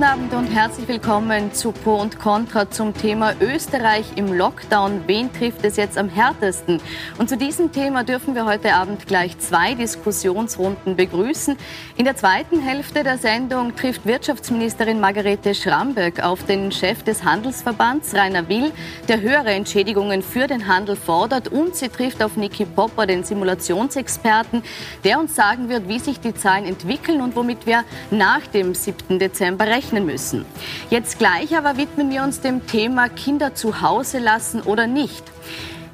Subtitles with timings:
[0.00, 5.02] Guten Abend und herzlich willkommen zu Pro und Contra zum Thema Österreich im Lockdown.
[5.06, 6.80] Wen trifft es jetzt am härtesten?
[7.18, 11.54] Und zu diesem Thema dürfen wir heute Abend gleich zwei Diskussionsrunden begrüßen.
[11.98, 18.14] In der zweiten Hälfte der Sendung trifft Wirtschaftsministerin Margarete Schramberg auf den Chef des Handelsverbands
[18.14, 18.72] Rainer Will,
[19.06, 21.48] der höhere Entschädigungen für den Handel fordert.
[21.48, 24.62] Und sie trifft auf Niki Popper, den Simulationsexperten,
[25.04, 29.18] der uns sagen wird, wie sich die Zahlen entwickeln und womit wir nach dem 7.
[29.18, 30.44] Dezember rechnen rechnen müssen.
[30.88, 35.24] Jetzt gleich aber widmen wir uns dem Thema Kinder zu Hause lassen oder nicht.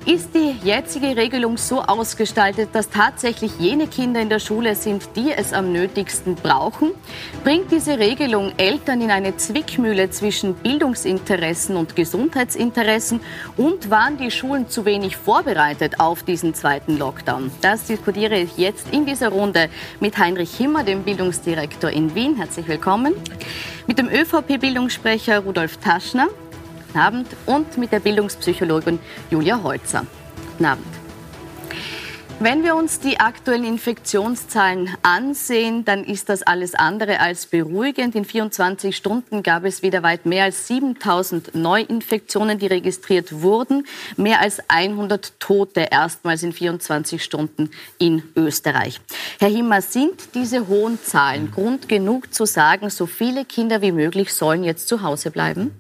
[0.06, 5.32] Ist die jetzige Regelung so ausgestaltet, dass tatsächlich jene Kinder in der Schule sind, die
[5.32, 6.92] es am nötigsten brauchen?
[7.42, 13.19] Bringt diese Regelung Eltern in eine Zwickmühle zwischen Bildungsinteressen und Gesundheitsinteressen?
[13.56, 17.51] Und waren die Schulen zu wenig vorbereitet auf diesen zweiten Lockdown?
[17.60, 22.37] Das diskutiere ich jetzt in dieser Runde mit Heinrich Himmer, dem Bildungsdirektor in Wien.
[22.37, 23.13] Herzlich willkommen.
[23.88, 26.29] Mit dem ÖVP-Bildungssprecher Rudolf Taschner.
[26.97, 27.29] Guten Abend.
[27.45, 30.07] Und mit der Bildungspsychologin Julia Holzer.
[30.52, 30.87] Guten Abend.
[32.41, 38.15] Wenn wir uns die aktuellen Infektionszahlen ansehen, dann ist das alles andere als beruhigend.
[38.15, 43.87] In 24 Stunden gab es wieder weit mehr als 7000 Neuinfektionen, die registriert wurden.
[44.16, 49.03] Mehr als 100 Tote erstmals in 24 Stunden in Österreich.
[49.38, 54.33] Herr Himmer, sind diese hohen Zahlen Grund genug zu sagen, so viele Kinder wie möglich
[54.33, 55.73] sollen jetzt zu Hause bleiben?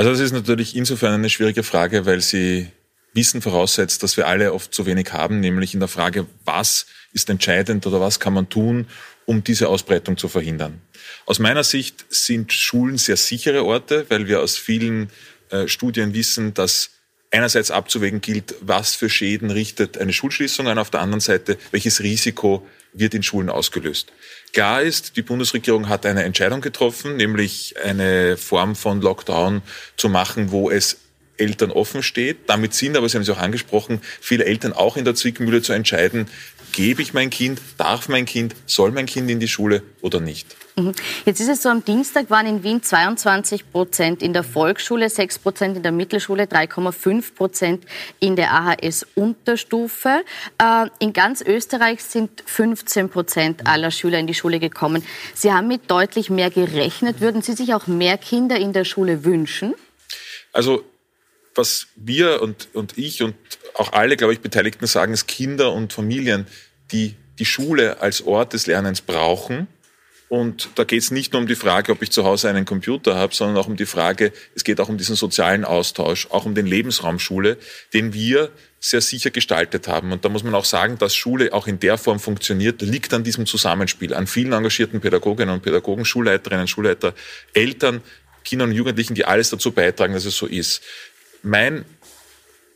[0.00, 2.68] Also das ist natürlich insofern eine schwierige Frage, weil sie
[3.12, 7.28] Wissen voraussetzt, dass wir alle oft zu wenig haben, nämlich in der Frage, was ist
[7.28, 8.86] entscheidend oder was kann man tun,
[9.26, 10.80] um diese Ausbreitung zu verhindern.
[11.26, 15.10] Aus meiner Sicht sind Schulen sehr sichere Orte, weil wir aus vielen
[15.50, 16.92] äh, Studien wissen, dass
[17.30, 22.00] einerseits abzuwägen gilt, was für Schäden richtet eine Schulschließung an, auf der anderen Seite, welches
[22.00, 24.12] Risiko wird in Schulen ausgelöst.
[24.52, 29.62] Klar ist, die Bundesregierung hat eine Entscheidung getroffen, nämlich eine Form von Lockdown
[29.96, 30.98] zu machen, wo es
[31.36, 32.38] Eltern offen steht.
[32.48, 35.72] Damit sind, aber Sie haben es auch angesprochen, viele Eltern auch in der Zwickmühle zu
[35.72, 36.28] entscheiden,
[36.72, 40.56] gebe ich mein Kind, darf mein Kind, soll mein Kind in die Schule oder nicht.
[40.76, 40.92] Mhm.
[41.24, 45.38] Jetzt ist es so, am Dienstag waren in Wien 22 Prozent in der Volksschule, 6
[45.40, 47.84] Prozent in der Mittelschule, 3,5 Prozent
[48.18, 50.22] in der AHS-Unterstufe.
[50.58, 55.04] Äh, in ganz Österreich sind 15 Prozent aller Schüler in die Schule gekommen.
[55.34, 57.20] Sie haben mit deutlich mehr gerechnet.
[57.20, 59.74] Würden Sie sich auch mehr Kinder in der Schule wünschen?
[60.52, 60.84] Also
[61.54, 63.34] was wir und, und ich und
[63.74, 66.46] auch alle, glaube ich, Beteiligten sagen, ist Kinder und Familien,
[66.92, 69.66] die die Schule als Ort des Lernens brauchen.
[70.28, 73.16] Und da geht es nicht nur um die Frage, ob ich zu Hause einen Computer
[73.16, 76.54] habe, sondern auch um die Frage, es geht auch um diesen sozialen Austausch, auch um
[76.54, 77.56] den Lebensraum Schule,
[77.94, 80.12] den wir sehr sicher gestaltet haben.
[80.12, 83.24] Und da muss man auch sagen, dass Schule auch in der Form funktioniert, liegt an
[83.24, 87.12] diesem Zusammenspiel, an vielen engagierten Pädagoginnen und Pädagogen, Schulleiterinnen, Schulleiter,
[87.52, 88.00] Eltern,
[88.44, 90.82] Kindern und Jugendlichen, die alles dazu beitragen, dass es so ist.
[91.42, 91.84] Mein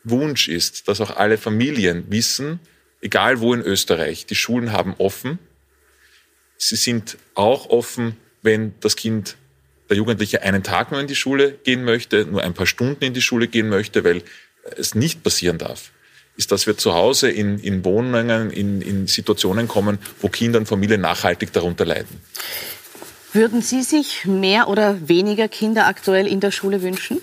[0.04, 2.60] Wunsch ist, dass auch alle Familien wissen,
[3.00, 5.38] egal wo in Österreich, die Schulen haben offen.
[6.56, 9.36] Sie sind auch offen, wenn das Kind,
[9.88, 13.12] der Jugendliche einen Tag nur in die Schule gehen möchte, nur ein paar Stunden in
[13.12, 14.22] die Schule gehen möchte, weil
[14.76, 15.90] es nicht passieren darf,
[16.36, 20.66] ist, dass wir zu Hause in, in Wohnungen, in, in Situationen kommen, wo Kinder und
[20.66, 22.20] Familien nachhaltig darunter leiden.
[23.32, 27.20] Würden Sie sich mehr oder weniger Kinder aktuell in der Schule wünschen?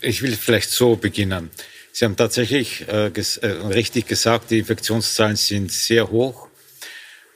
[0.00, 1.50] Ich will vielleicht so beginnen.
[1.92, 6.48] Sie haben tatsächlich äh, ges äh, richtig gesagt, die Infektionszahlen sind sehr hoch.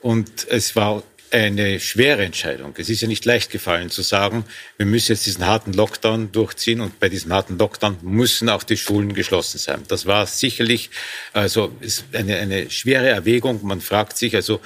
[0.01, 2.75] Und es war eine schwere Entscheidung.
[2.79, 4.45] Es ist ja nicht leicht gefallen zu sagen,
[4.77, 8.77] wir müssen jetzt diesen harten Lockdown durchziehen und bei diesem harten Lockdown müssen auch die
[8.77, 9.83] Schulen geschlossen sein.
[9.89, 10.91] Das war sicherlich
[11.33, 11.77] also
[12.13, 13.67] eine, eine schwere Erwägung.
[13.67, 14.61] Man fragt sich also,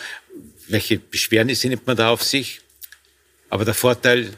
[0.68, 2.60] welche Beschwernisse nimmt man da auf sich?
[3.48, 4.30] Aber der Vorteil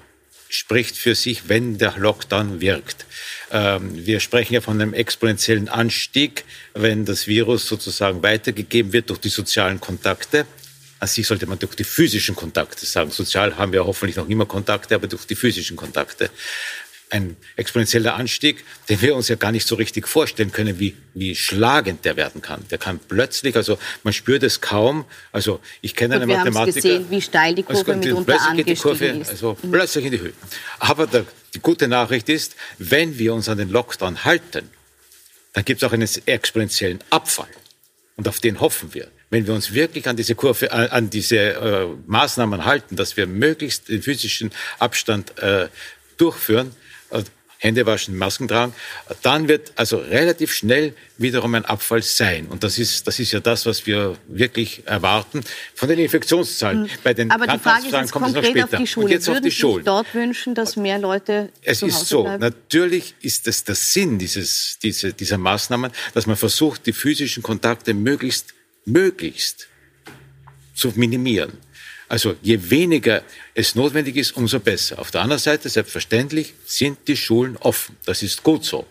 [0.49, 3.07] spricht für sich, wenn der Lockdown wirkt.
[3.51, 6.45] Ähm, wir sprechen ja von einem exponentiellen Anstieg,
[6.75, 10.47] wenn das Virus sozusagen weitergegeben wird durch die sozialen Kontakte.
[11.01, 13.11] An sich sollte man durch die physischen Kontakte sagen.
[13.11, 16.31] Sozial haben wir hoffentlich noch immer Kontakte, aber durch die physischen Kontakte
[17.11, 21.35] ein exponentieller Anstieg, den wir uns ja gar nicht so richtig vorstellen können, wie, wie
[21.35, 22.65] schlagend der werden kann.
[22.71, 25.05] Der kann plötzlich, also man spürt es kaum.
[25.33, 26.77] Also ich kenne einen Mathematiker.
[26.77, 29.31] Wir gesehen, wie steil die Kurve also, mitunter plötzlich die Kurve, ist.
[29.31, 29.73] Also mhm.
[29.73, 30.33] plötzlich in die Höhe.
[30.79, 34.71] Aber der, die gute Nachricht ist, wenn wir uns an den Lockdown halten,
[35.53, 37.49] dann gibt es auch einen exponentiellen Abfall.
[38.17, 39.09] Und auf den hoffen wir.
[39.31, 43.27] Wenn wir uns wirklich an diese Kurve, äh, an diese äh, Maßnahmen halten, dass wir
[43.27, 45.69] möglichst den physischen Abstand äh,
[46.19, 46.73] durchführen,
[47.61, 48.73] Hände waschen, Masken tragen.
[49.21, 52.47] Dann wird also relativ schnell wiederum ein Abfall sein.
[52.47, 55.43] Und das ist, das ist ja das, was wir wirklich erwarten
[55.75, 56.83] von den Infektionszahlen.
[56.85, 56.89] Mhm.
[57.05, 59.05] Bei den Aber die Frage ist jetzt konkret auf die Schule.
[59.05, 59.85] Und jetzt Würden auf die Schulen.
[59.85, 62.41] Dort wünschen, dass mehr Leute Es ist so, bleiben?
[62.41, 67.93] natürlich ist es der Sinn dieses, diese, dieser Maßnahmen, dass man versucht, die physischen Kontakte
[67.93, 68.55] möglichst,
[68.87, 69.69] möglichst
[70.75, 71.59] zu minimieren.
[72.11, 73.23] Also je weniger
[73.55, 74.99] es notwendig ist, umso besser.
[74.99, 77.97] Auf der anderen Seite, selbstverständlich, sind die Schulen offen.
[78.05, 78.85] Das ist gut so.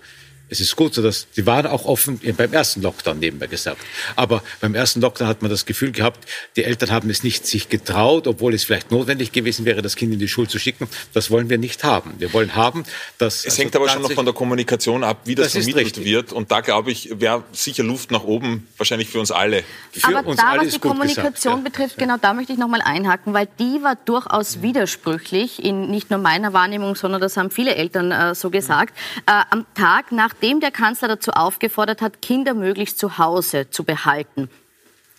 [0.49, 3.81] Es ist gut so, dass die waren auch offen beim ersten Lockdown nebenbei gesagt.
[4.15, 7.69] Aber beim ersten Lockdown hat man das Gefühl gehabt, die Eltern haben es nicht sich
[7.69, 10.87] getraut, obwohl es vielleicht notwendig gewesen wäre, das Kind in die Schule zu schicken.
[11.13, 12.13] Das wollen wir nicht haben.
[12.17, 12.83] Wir wollen haben,
[13.17, 16.03] dass es also hängt aber schon noch von der Kommunikation ab, wie das, das vermittelt
[16.03, 16.33] wird.
[16.33, 19.63] Und da glaube ich, wäre sicher Luft nach oben, wahrscheinlich für uns alle.
[19.91, 22.05] Für aber uns da, was die Kommunikation gesagt, betrifft, ja.
[22.05, 26.19] genau da möchte ich noch mal einhaken, weil die war durchaus widersprüchlich in nicht nur
[26.19, 28.97] meiner Wahrnehmung, sondern das haben viele Eltern äh, so gesagt.
[29.25, 33.83] Äh, am Tag nach nachdem der Kanzler dazu aufgefordert hat, Kinder möglichst zu Hause zu
[33.83, 34.49] behalten,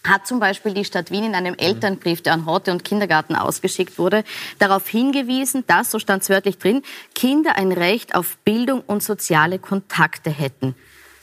[0.02, 3.99] hat zum Beispiel die Stadt Wien in einem Elternbrief, der an Horte und Kindergarten ausgeschickt
[3.99, 4.25] wurde,
[4.58, 6.82] darauf hingewiesen, dass, so stand es wörtlich drin,
[7.14, 10.75] Kinder ein Recht auf Bildung und soziale Kontakte hätten.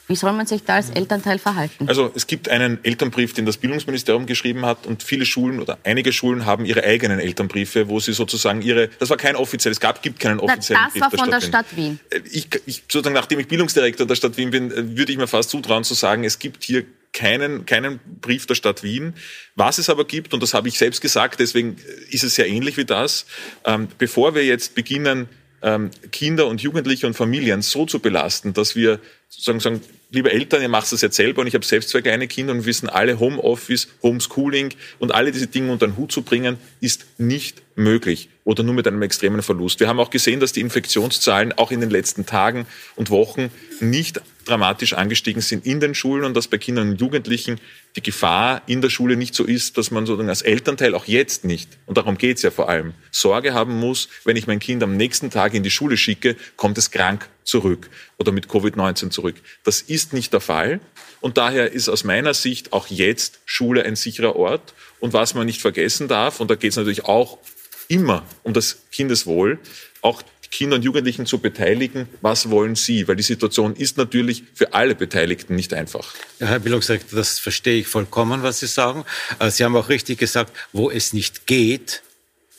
[0.07, 1.89] Wie soll man sich da als Elternteil verhalten?
[1.89, 6.13] Also es gibt einen Elternbrief, den das Bildungsministerium geschrieben hat und viele Schulen oder einige
[6.13, 10.01] Schulen haben ihre eigenen Elternbriefe, wo sie sozusagen ihre, das war kein offizielles, es gab,
[10.01, 11.99] gibt keinen offiziellen Na, das Brief war von der Stadt, der Stadt Wien.
[12.09, 15.27] Äh, ich, ich, sozusagen, nachdem ich Bildungsdirektor der Stadt Wien bin, äh, würde ich mir
[15.27, 19.13] fast zutrauen zu sagen, es gibt hier keinen, keinen Brief der Stadt Wien.
[19.55, 21.77] Was es aber gibt, und das habe ich selbst gesagt, deswegen
[22.09, 23.25] ist es sehr ähnlich wie das,
[23.65, 25.27] ähm, bevor wir jetzt beginnen,
[25.61, 28.99] ähm, Kinder und Jugendliche und Familien so zu belasten, dass wir
[29.29, 29.81] sozusagen sagen,
[30.11, 32.65] liebe Eltern, ihr macht das jetzt selber und ich habe selbst zwei kleine Kinder und
[32.65, 37.61] wissen alle, Homeoffice, Homeschooling und alle diese Dinge unter den Hut zu bringen, ist nicht
[37.75, 39.79] möglich oder nur mit einem extremen Verlust.
[39.79, 42.65] Wir haben auch gesehen, dass die Infektionszahlen auch in den letzten Tagen
[42.95, 47.59] und Wochen nicht dramatisch angestiegen sind in den Schulen und dass bei Kindern und Jugendlichen
[47.95, 51.45] die Gefahr in der Schule nicht so ist, dass man sozusagen als Elternteil auch jetzt
[51.45, 54.83] nicht, und darum geht es ja vor allem, Sorge haben muss, wenn ich mein Kind
[54.83, 59.35] am nächsten Tag in die Schule schicke, kommt es krank zurück oder mit Covid-19 zurück.
[59.63, 60.79] Das ist nicht der Fall
[61.21, 64.73] und daher ist aus meiner Sicht auch jetzt Schule ein sicherer Ort.
[64.99, 67.37] Und was man nicht vergessen darf, und da geht es natürlich auch
[67.87, 69.59] immer um das Kindeswohl,
[70.01, 70.21] auch
[70.51, 72.07] Kinder und Jugendlichen zu beteiligen.
[72.21, 73.07] Was wollen Sie?
[73.07, 76.13] Weil die Situation ist natürlich für alle Beteiligten nicht einfach.
[76.39, 79.05] Ja, Herr Bildungsdirektor, das verstehe ich vollkommen, was Sie sagen.
[79.39, 82.01] Äh, Sie haben auch richtig gesagt, wo es nicht geht,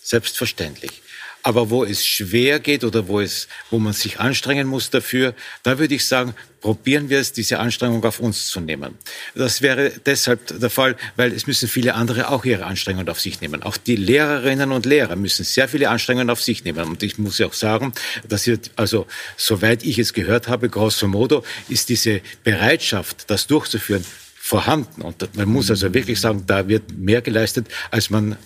[0.03, 1.03] selbstverständlich.
[1.49, 5.79] Aber wo es schwer geht oder wo, es, wo man sich anstrengen muss dafür, da
[5.79, 8.99] würde ich sagen, probieren wir es, diese Anstrengung auf uns zu nehmen.
[9.35, 13.41] Das wäre deshalb der Fall, weil es müssen viele andere auch ihre Anstrengungen auf sich
[13.41, 13.63] nehmen.
[13.63, 16.87] Auch die Lehrerinnen und Lehrer müssen sehr viele Anstrengungen auf sich nehmen.
[16.87, 17.95] Und ich muss ja auch sagen,
[18.29, 19.07] dass hier, also
[19.39, 24.05] soweit ich es gehört habe, grosso modo, ist diese Bereitschaft, das durchzuführen,
[24.37, 25.01] vorhanden.
[25.01, 28.37] Und man muss also wirklich sagen, da wird mehr geleistet, als man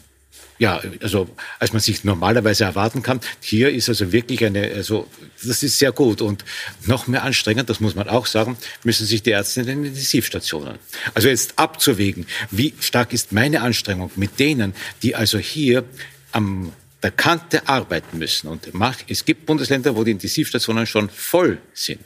[0.59, 1.29] ja, also
[1.59, 3.21] als man sich normalerweise erwarten kann.
[3.41, 5.09] Hier ist also wirklich eine, also
[5.43, 6.45] das ist sehr gut und
[6.87, 10.79] noch mehr anstrengend, das muss man auch sagen, müssen sich die Ärzte in den Intensivstationen.
[11.15, 15.85] Also jetzt abzuwägen, wie stark ist meine Anstrengung mit denen, die also hier
[16.33, 16.73] am
[17.03, 18.49] der Kante arbeiten müssen.
[18.49, 18.69] Und
[19.09, 22.05] es gibt Bundesländer, wo die Intensivstationen schon voll sind.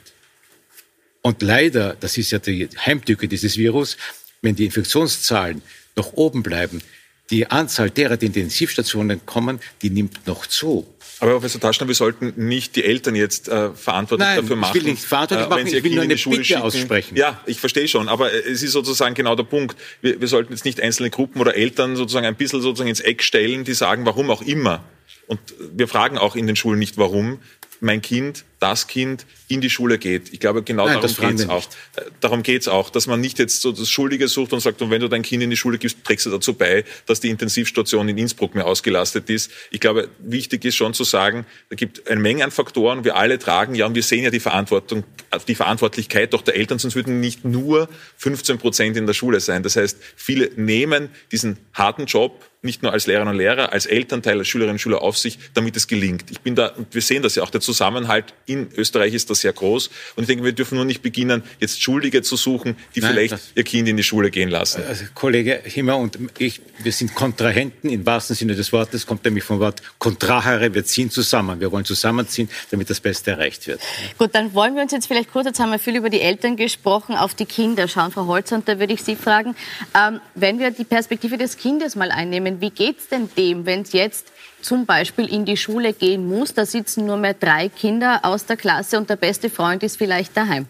[1.21, 3.97] Und leider, das ist ja die Heimtücke dieses Virus,
[4.41, 5.61] wenn die Infektionszahlen
[5.95, 6.81] noch oben bleiben,
[7.29, 10.87] die Anzahl derer, die in die Intensivstationen kommen, die nimmt noch zu.
[11.19, 14.77] Aber Professor Taschner, wir sollten nicht die Eltern jetzt äh, verantwortlich Nein, dafür machen.
[14.77, 16.61] Ich will nicht verantwortlich äh, machen, ich will nur eine Bitte schicken.
[16.61, 17.17] aussprechen.
[17.17, 19.75] Ja, ich verstehe schon, aber äh, es ist sozusagen genau der Punkt.
[20.01, 23.23] Wir, wir sollten jetzt nicht einzelne Gruppen oder Eltern sozusagen ein bisschen sozusagen ins Eck
[23.23, 24.83] stellen, die sagen, warum auch immer.
[25.25, 25.39] Und
[25.73, 27.39] wir fragen auch in den Schulen nicht, warum
[27.79, 30.33] mein Kind das Kind in die Schule geht.
[30.33, 31.63] Ich glaube, genau Nein, darum geht es auch.
[31.95, 34.89] Äh, darum geht's auch, dass man nicht jetzt so das Schuldige sucht und sagt, und
[34.89, 38.09] wenn du dein Kind in die Schule gibst, trägst du dazu bei, dass die Intensivstation
[38.09, 39.51] in Innsbruck mehr ausgelastet ist.
[39.71, 43.39] Ich glaube, wichtig ist schon zu sagen, da gibt eine Menge an Faktoren, wir alle
[43.39, 45.03] tragen, ja, und wir sehen ja die Verantwortung,
[45.47, 47.87] die Verantwortlichkeit doch der Eltern, sonst würden nicht nur
[48.17, 49.63] 15 Prozent in der Schule sein.
[49.63, 54.39] Das heißt, viele nehmen diesen harten Job nicht nur als Lehrerinnen und Lehrer, als Elternteil,
[54.39, 56.31] als Schülerinnen und Schüler auf sich, damit es gelingt.
[56.31, 59.41] Ich bin da, und wir sehen das ja auch, der Zusammenhalt in Österreich ist das
[59.41, 59.89] sehr groß.
[60.15, 63.37] Und ich denke, wir dürfen nur nicht beginnen, jetzt Schuldige zu suchen, die Nein, vielleicht
[63.55, 64.83] ihr Kind in die Schule gehen lassen.
[64.87, 69.43] Also, Kollege Himmer und ich, wir sind Kontrahenten im wahrsten Sinne des Wortes, kommt nämlich
[69.43, 71.59] vom Wort Kontrahere, wir ziehen zusammen.
[71.59, 73.81] Wir wollen zusammenziehen, damit das Beste erreicht wird.
[74.17, 76.55] Gut, dann wollen wir uns jetzt vielleicht kurz, jetzt haben wir viel über die Eltern
[76.55, 78.11] gesprochen, auf die Kinder schauen.
[78.11, 79.55] Frau Holzer, und da würde ich Sie fragen,
[79.93, 82.61] ähm, wenn wir die Perspektive des Kindes mal einnehmen.
[82.61, 84.31] Wie geht es denn dem, wenn es jetzt
[84.67, 86.53] zum Beispiel in die Schule gehen muss?
[86.53, 90.35] Da sitzen nur mehr drei Kinder aus der Klasse und der beste Freund ist vielleicht
[90.35, 90.65] daheim.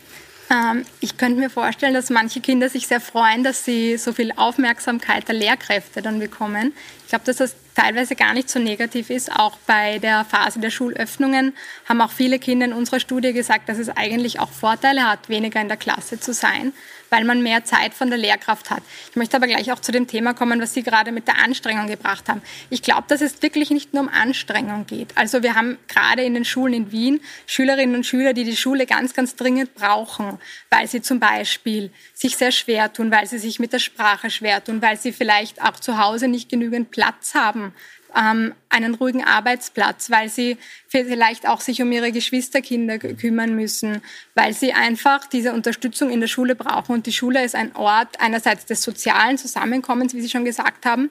[0.51, 4.31] Ähm, ich könnte mir vorstellen, dass manche Kinder sich sehr freuen, dass sie so viel
[4.35, 6.73] Aufmerksamkeit der Lehrkräfte dann bekommen.
[7.03, 9.31] Ich glaube, dass das teilweise gar nicht so negativ ist.
[9.31, 11.53] Auch bei der Phase der Schulöffnungen
[11.88, 15.62] haben auch viele Kinder in unserer Studie gesagt, dass es eigentlich auch Vorteile hat, weniger
[15.62, 16.74] in der Klasse zu sein
[17.10, 18.84] weil man mehr Zeit von der Lehrkraft hat.
[19.10, 21.88] Ich möchte aber gleich auch zu dem Thema kommen, was Sie gerade mit der Anstrengung
[21.88, 22.41] gebracht haben.
[22.69, 25.15] Ich glaube, dass es wirklich nicht nur um Anstrengung geht.
[25.15, 28.86] Also wir haben gerade in den Schulen in Wien Schülerinnen und Schüler, die die Schule
[28.86, 30.38] ganz, ganz dringend brauchen,
[30.69, 34.63] weil sie zum Beispiel sich sehr schwer tun, weil sie sich mit der Sprache schwer
[34.63, 37.66] tun, weil sie vielleicht auch zu Hause nicht genügend Platz haben
[38.15, 40.57] ähm, einen ruhigen Arbeitsplatz, weil sie
[40.88, 44.01] vielleicht auch sich um ihre Geschwisterkinder kümmern müssen,
[44.36, 46.93] weil sie einfach diese Unterstützung in der Schule brauchen.
[46.93, 51.09] Und die Schule ist ein Ort einerseits des sozialen Zusammenkommens, wie Sie schon gesagt haben,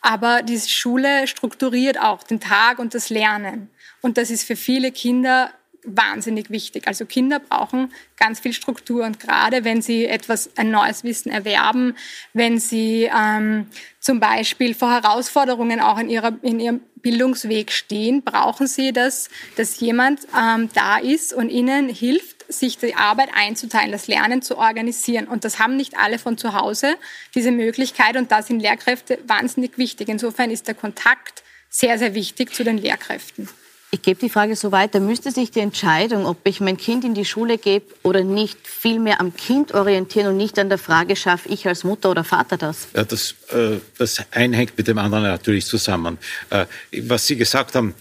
[0.00, 3.70] aber die Schule strukturiert auch den Tag und das Lernen.
[4.00, 5.50] Und das ist für viele Kinder
[5.84, 6.86] wahnsinnig wichtig.
[6.86, 11.96] Also Kinder brauchen ganz viel Struktur und gerade wenn sie etwas, ein neues Wissen erwerben,
[12.32, 13.66] wenn sie ähm,
[14.00, 19.78] zum Beispiel vor Herausforderungen auch in, ihrer, in ihrem Bildungsweg stehen, brauchen sie das, dass
[19.80, 25.26] jemand ähm, da ist und ihnen hilft, sich die Arbeit einzuteilen, das Lernen zu organisieren.
[25.26, 26.96] Und das haben nicht alle von zu Hause,
[27.34, 28.16] diese Möglichkeit.
[28.16, 30.08] Und da sind Lehrkräfte wahnsinnig wichtig.
[30.08, 33.48] Insofern ist der Kontakt sehr, sehr wichtig zu den Lehrkräften.
[33.90, 35.00] Ich gebe die Frage so weiter.
[35.00, 38.98] Müsste sich die Entscheidung, ob ich mein Kind in die Schule gebe oder nicht, viel
[38.98, 42.58] mehr am Kind orientieren und nicht an der Frage, schaffe ich als Mutter oder Vater
[42.58, 42.88] das?
[42.94, 46.18] Ja, das, äh, das eine hängt mit dem anderen natürlich zusammen.
[46.50, 46.66] Äh,
[47.02, 47.94] was Sie gesagt haben,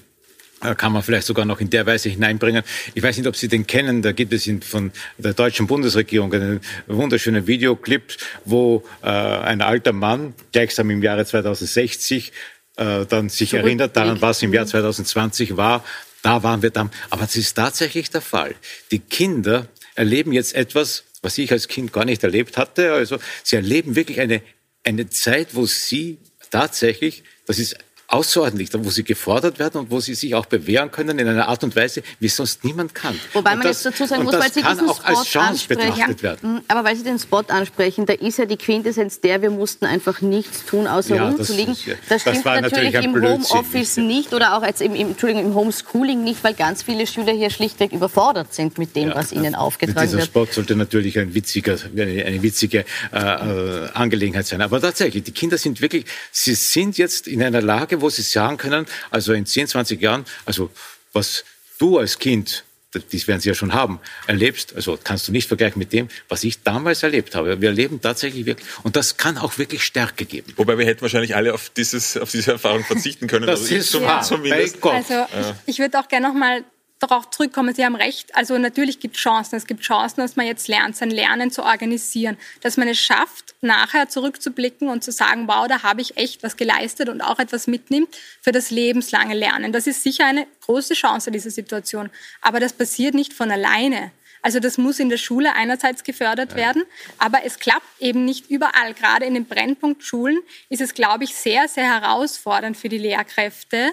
[0.61, 2.63] äh, kann man vielleicht sogar noch in der Weise hineinbringen.
[2.93, 4.01] Ich weiß nicht, ob Sie den kennen.
[4.01, 10.33] Da gibt es von der deutschen Bundesregierung einen wunderschönen Videoclip, wo äh, ein alter Mann,
[10.51, 12.33] gleichsam im Jahre 2060,
[12.77, 15.83] äh, dann sich Zurück erinnert daran, was im Jahr 2020 war.
[16.21, 16.91] Da waren wir dann.
[17.09, 18.55] Aber es ist tatsächlich der Fall.
[18.91, 22.93] Die Kinder erleben jetzt etwas, was ich als Kind gar nicht erlebt hatte.
[22.93, 24.41] Also sie erleben wirklich eine,
[24.83, 26.19] eine Zeit, wo sie
[26.51, 31.19] tatsächlich, das ist außerordentlich, wo sie gefordert werden und wo sie sich auch bewähren können
[31.19, 33.19] in einer Art und Weise, wie sonst niemand kann.
[33.33, 36.21] Wobei und man das, jetzt dazu sagen muss, weil Sie diesen Spot ansprechen.
[36.21, 36.61] Werden.
[36.69, 40.21] Aber weil Sie den Spot ansprechen, da ist ja die Quintessenz der, wir mussten einfach
[40.21, 41.73] nichts tun, außer ja, rumzuliegen.
[41.73, 45.09] Das, ja, das stimmt das natürlich, natürlich im Homeoffice nicht oder auch jetzt im, im,
[45.09, 49.15] Entschuldigung, im Homeschooling nicht, weil ganz viele Schüler hier schlichtweg überfordert sind mit dem, ja,
[49.15, 50.29] was ihnen aufgetragen dieser wird.
[50.29, 54.61] Dieser Spot sollte natürlich ein witziger, eine, eine witzige äh, äh, Angelegenheit sein.
[54.61, 58.57] Aber tatsächlich, die Kinder sind wirklich, sie sind jetzt in einer Lage, wo sie sagen
[58.57, 60.69] können, also in 10, 20 Jahren, also
[61.13, 61.43] was
[61.79, 65.77] du als Kind das werden Sie ja schon haben, erlebst, also kannst du nicht vergleichen
[65.77, 67.61] mit dem, was ich damals erlebt habe.
[67.61, 70.53] Wir erleben tatsächlich wirklich, und das kann auch wirklich Stärke geben.
[70.55, 73.45] Wobei wir hätten wahrscheinlich alle auf, dieses, auf diese Erfahrung verzichten können.
[73.45, 74.21] das also ist so ja.
[74.21, 74.83] zumindest.
[74.83, 75.27] Also
[75.65, 76.63] ich, ich würde auch gerne noch mal
[76.99, 78.35] darauf zurückkommen, Sie haben recht.
[78.35, 79.55] Also natürlich gibt es Chancen.
[79.55, 83.55] Es gibt Chancen, dass man jetzt lernt, sein Lernen zu organisieren, dass man es schafft,
[83.61, 87.67] nachher zurückzublicken und zu sagen, wow, da habe ich echt was geleistet und auch etwas
[87.67, 88.09] mitnimmt
[88.41, 89.71] für das lebenslange Lernen.
[89.71, 92.09] Das ist sicher eine große Chance dieser Situation.
[92.41, 94.11] Aber das passiert nicht von alleine.
[94.41, 96.57] Also das muss in der Schule einerseits gefördert ja.
[96.57, 96.83] werden,
[97.17, 98.93] aber es klappt eben nicht überall.
[98.93, 100.39] Gerade in den Brennpunktschulen
[100.69, 103.91] ist es, glaube ich, sehr, sehr herausfordernd für die Lehrkräfte,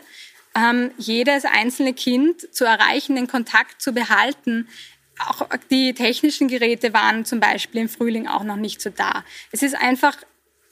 [0.56, 4.68] ähm, jedes einzelne Kind zu erreichen, den Kontakt zu behalten.
[5.18, 9.24] Auch die technischen Geräte waren zum Beispiel im Frühling auch noch nicht so da.
[9.52, 10.16] Es ist einfach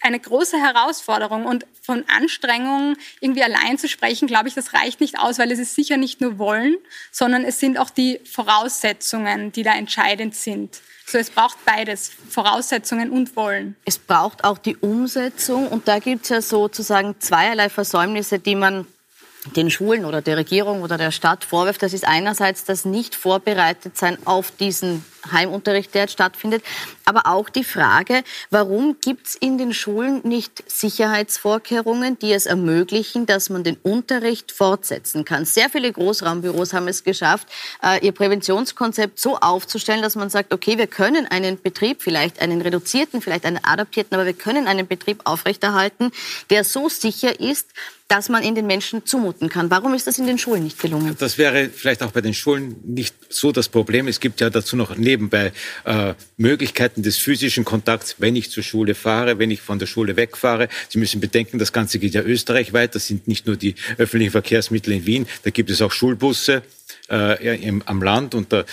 [0.03, 5.19] eine große Herausforderung und von Anstrengungen irgendwie allein zu sprechen, glaube ich, das reicht nicht
[5.19, 6.77] aus, weil es ist sicher nicht nur Wollen,
[7.11, 10.81] sondern es sind auch die Voraussetzungen, die da entscheidend sind.
[11.07, 13.77] So, es braucht beides, Voraussetzungen und Wollen.
[13.85, 18.87] Es braucht auch die Umsetzung und da gibt es ja sozusagen zweierlei Versäumnisse, die man
[19.57, 23.97] den Schulen oder der Regierung oder der Stadt vorwirft, das ist einerseits das nicht vorbereitet
[23.97, 26.65] sein auf diesen Heimunterricht, der jetzt stattfindet,
[27.05, 33.27] aber auch die Frage, warum gibt es in den Schulen nicht Sicherheitsvorkehrungen, die es ermöglichen,
[33.27, 35.45] dass man den Unterricht fortsetzen kann.
[35.45, 37.49] Sehr viele Großraumbüros haben es geschafft,
[37.83, 42.61] äh, ihr Präventionskonzept so aufzustellen, dass man sagt, okay, wir können einen Betrieb, vielleicht einen
[42.61, 46.11] reduzierten, vielleicht einen adaptierten, aber wir können einen Betrieb aufrechterhalten,
[46.51, 47.69] der so sicher ist,
[48.13, 49.71] dass man in den Menschen zumuten kann.
[49.71, 51.17] Warum ist das in den Schulen nicht gelungen?
[51.19, 54.07] Das wäre vielleicht auch bei den Schulen nicht so das Problem.
[54.07, 55.51] Es gibt ja dazu noch nebenbei
[55.85, 60.15] äh, Möglichkeiten des physischen Kontakts, wenn ich zur Schule fahre, wenn ich von der Schule
[60.17, 60.69] wegfahre.
[60.91, 62.95] Sie müssen bedenken, das Ganze geht ja österreichweit.
[62.95, 65.27] Das sind nicht nur die öffentlichen Verkehrsmittel in Wien.
[65.45, 66.63] Da gibt es auch Schulbusse
[67.11, 68.65] äh, im, am Land und da,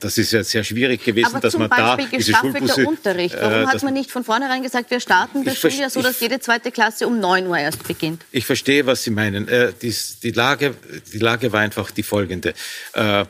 [0.00, 2.86] das ist ja sehr schwierig gewesen, Aber dass zum man Beispiel da diese gestaffelter Schulbusse,
[2.86, 3.36] Unterricht.
[3.38, 6.40] Warum äh, hat man nicht von vornherein gesagt, wir starten das Schuljahr so, dass jede
[6.40, 8.22] zweite Klasse um 9 Uhr erst beginnt?
[8.32, 9.48] Ich verstehe, was Sie meinen.
[9.48, 10.74] Äh, dies, die, Lage,
[11.12, 12.54] die Lage war einfach die folgende.
[12.92, 13.24] Äh,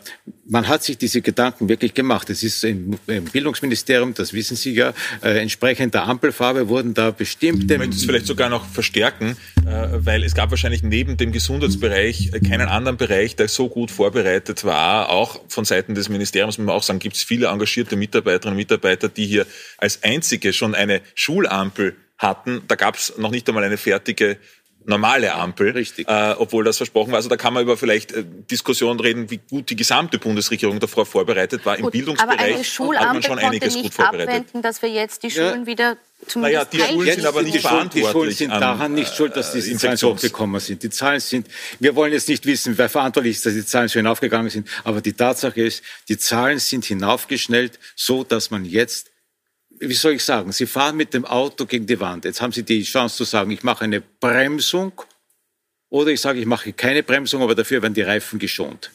[0.48, 2.30] man hat sich diese Gedanken wirklich gemacht.
[2.30, 7.10] Es ist im, im Bildungsministerium, das wissen Sie ja, äh, entsprechend der Ampelfarbe wurden da
[7.10, 9.36] bestimmte Ich möchte es vielleicht sogar noch verstärken,
[9.66, 13.90] äh, weil es gab wahrscheinlich neben dem Gesundheitsbereich äh, keinen anderen Bereich, der so gut
[13.90, 15.10] vorbereitet war.
[15.10, 18.58] Auch von Seiten des Ministeriums muss man auch sagen, gibt es viele engagierte Mitarbeiterinnen und
[18.58, 19.46] Mitarbeiter, die hier
[19.78, 22.62] als einzige schon eine Schulampel hatten.
[22.68, 24.38] Da gab es noch nicht einmal eine fertige
[24.86, 26.08] normale Ampel, Richtig.
[26.08, 27.16] Äh, obwohl das versprochen war.
[27.16, 31.06] Also da kann man über vielleicht äh, Diskussionen reden, wie gut die gesamte Bundesregierung davor
[31.06, 31.76] vorbereitet war.
[31.76, 34.28] Im Gut, aber Bildungsbereich eine hat man Schulampel schon konnte einiges gut nicht vorbereitet.
[34.28, 35.50] abwenden, dass wir jetzt die Ja.
[35.50, 35.96] Schulen wieder
[36.34, 39.14] Naja, die Schulen sind aber die, nicht Schuld, die verantwortlich Schulen sind an, daran nicht
[39.14, 40.82] schuld, dass diese äh, Zahlen so hochgekommen sind.
[40.82, 41.46] Die Zahlen sind,
[41.78, 45.00] wir wollen jetzt nicht wissen, wer verantwortlich ist, dass die Zahlen so hinaufgegangen sind, aber
[45.00, 49.10] die Tatsache ist, die Zahlen sind hinaufgeschnellt, so dass man jetzt
[49.80, 52.24] wie soll ich sagen, Sie fahren mit dem Auto gegen die Wand.
[52.24, 54.92] Jetzt haben Sie die Chance zu sagen, ich mache eine Bremsung
[55.88, 58.90] oder ich sage, ich mache keine Bremsung, aber dafür werden die Reifen geschont.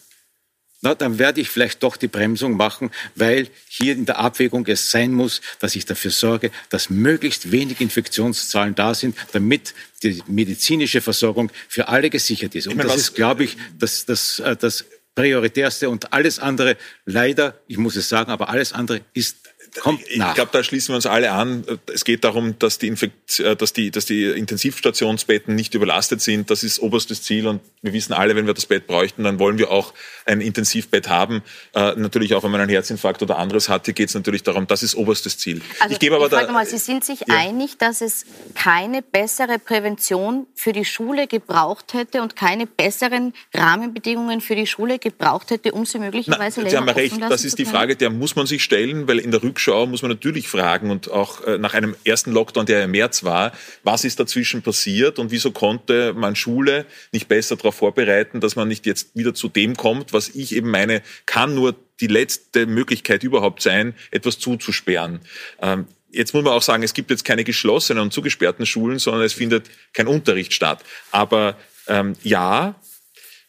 [0.84, 4.90] Na, dann werde ich vielleicht doch die Bremsung machen, weil hier in der Abwägung es
[4.90, 11.02] sein muss, dass ich dafür sorge, dass möglichst wenig Infektionszahlen da sind, damit die medizinische
[11.02, 12.68] Versorgung für alle gesichert ist.
[12.68, 17.60] Und meine, das ist, glaube ich, das, das, äh, das prioritärste und alles andere, leider,
[17.68, 19.41] ich muss es sagen, aber alles andere ist,
[19.80, 21.66] kommt Ich glaube, da schließen wir uns alle an.
[21.94, 26.50] Es geht darum, dass die, Infekt, äh, dass, die, dass die Intensivstationsbetten nicht überlastet sind.
[26.50, 27.48] Das ist oberstes Ziel.
[27.48, 29.94] Und wir wissen alle, wenn wir das Bett bräuchten, dann wollen wir auch
[30.26, 31.42] ein Intensivbett haben.
[31.74, 34.68] Äh, natürlich auch, wenn man einen Herzinfarkt oder anderes hat, hier geht es natürlich darum,
[34.68, 35.62] das ist oberstes Ziel.
[35.80, 37.38] Also ich gebe aber frage da, mal, Sie sind sich Ja.
[37.38, 38.26] einig, dass es
[38.56, 45.00] keine bessere Prävention für die Schule gebraucht hätte und keine besseren Rahmenbedingungen für die Schule
[45.00, 47.60] gebraucht hätte, um sie möglicherweise Na, Sie länger haben ja offen recht, das zu ist
[47.60, 47.66] die?
[47.66, 51.10] Frage, der muss man sich stellen, weil in der Rückschau muss man natürlich fragen und
[51.12, 53.52] auch äh, nach einem ersten Lockdown, der im März war,
[53.84, 58.68] was ist dazwischen passiert und wieso konnte man Schule nicht besser darauf vorbereiten, dass man
[58.68, 63.24] nicht jetzt wieder zu dem kommt, was ich eben meine, kann nur die letzte Möglichkeit
[63.24, 65.20] überhaupt sein, etwas zuzusperren.
[65.62, 69.24] Ähm, Jetzt muss man auch sagen, es gibt jetzt keine geschlossenen und zugesperrten Schulen, sondern
[69.24, 70.84] es findet kein Unterricht statt.
[71.12, 71.56] Aber
[71.88, 72.76] ähm, ja,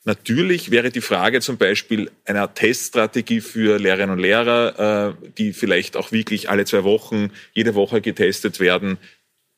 [0.04, 5.96] Natürlich wäre die Frage zum Beispiel einer Teststrategie für Lehrerinnen und Lehrer, äh, die vielleicht
[5.96, 8.98] auch wirklich alle zwei Wochen, jede Woche getestet werden,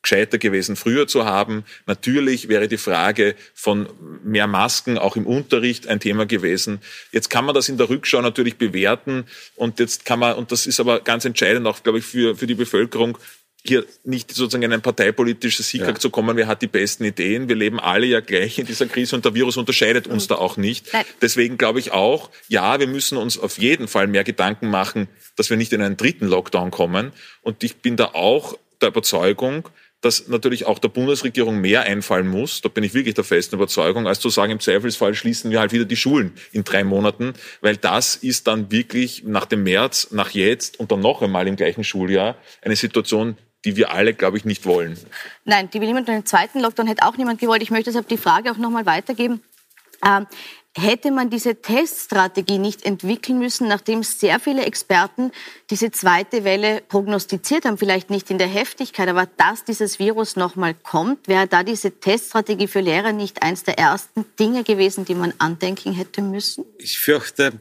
[0.03, 1.65] gescheiter gewesen, früher zu haben.
[1.87, 3.89] Natürlich wäre die Frage von
[4.23, 6.81] mehr Masken auch im Unterricht ein Thema gewesen.
[7.11, 9.25] Jetzt kann man das in der Rückschau natürlich bewerten
[9.57, 12.47] und jetzt kann man, und das ist aber ganz entscheidend auch, glaube ich, für, für
[12.47, 13.17] die Bevölkerung,
[13.67, 15.99] hier nicht sozusagen in ein parteipolitisches Hickhack Ja.
[16.01, 17.49] zu kommen, wer hat die besten Ideen.
[17.49, 20.57] Wir leben alle ja gleich in dieser Krise und der Virus unterscheidet uns da auch
[20.57, 20.93] nicht.
[20.93, 21.05] Nein.
[21.23, 25.49] Deswegen glaube ich auch, ja, wir müssen uns auf jeden Fall mehr Gedanken machen, dass
[25.49, 27.13] wir nicht in einen dritten Lockdown kommen.
[27.43, 29.69] Und ich bin da auch der Überzeugung,
[30.03, 34.07] dass natürlich auch der Bundesregierung mehr einfallen muss, da bin ich wirklich der festen Überzeugung,
[34.07, 37.79] als zu sagen, im Zweifelsfall schließen wir halt wieder die Schulen in drei Monaten, weil
[37.79, 41.85] das ist dann wirklich nach dem März, nach jetzt und dann noch einmal im gleichen
[41.85, 44.99] Schuljahr eine Situation, die wir alle, glaube ich, nicht wollen.
[45.45, 47.63] Nein, die will niemand einen zweiten Lockdown hätte auch niemand gewollt.
[47.63, 49.43] Ich möchte deshalb die Frage auch noch mal weitergeben.
[50.05, 50.27] Ähm,
[50.77, 55.31] hätte man diese Teststrategie nicht entwickeln müssen, nachdem sehr viele Experten
[55.71, 60.57] diese zweite Welle prognostiziert haben, vielleicht nicht in der Heftigkeit, aber dass dieses Virus noch
[60.57, 65.15] mal kommt, wäre da diese Teststrategie für Lehrer nicht eins der ersten Dinge gewesen, die
[65.15, 66.65] man andenken hätte müssen?
[66.79, 67.53] Ich fürchte,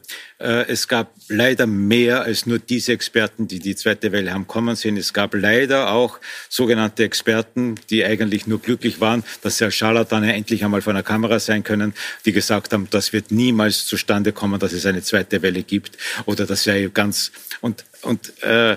[0.46, 4.96] es gab leider mehr als nur diese Experten, die die zweite Welle haben kommen sehen.
[4.96, 10.34] Es gab leider auch sogenannte Experten, die eigentlich nur glücklich waren, dass sie als Scharlatane
[10.34, 14.60] endlich einmal vor einer Kamera sein können, die gesagt haben, das wird niemals zustande kommen,
[14.60, 18.76] dass es eine zweite Welle gibt oder das wäre ganz und und äh,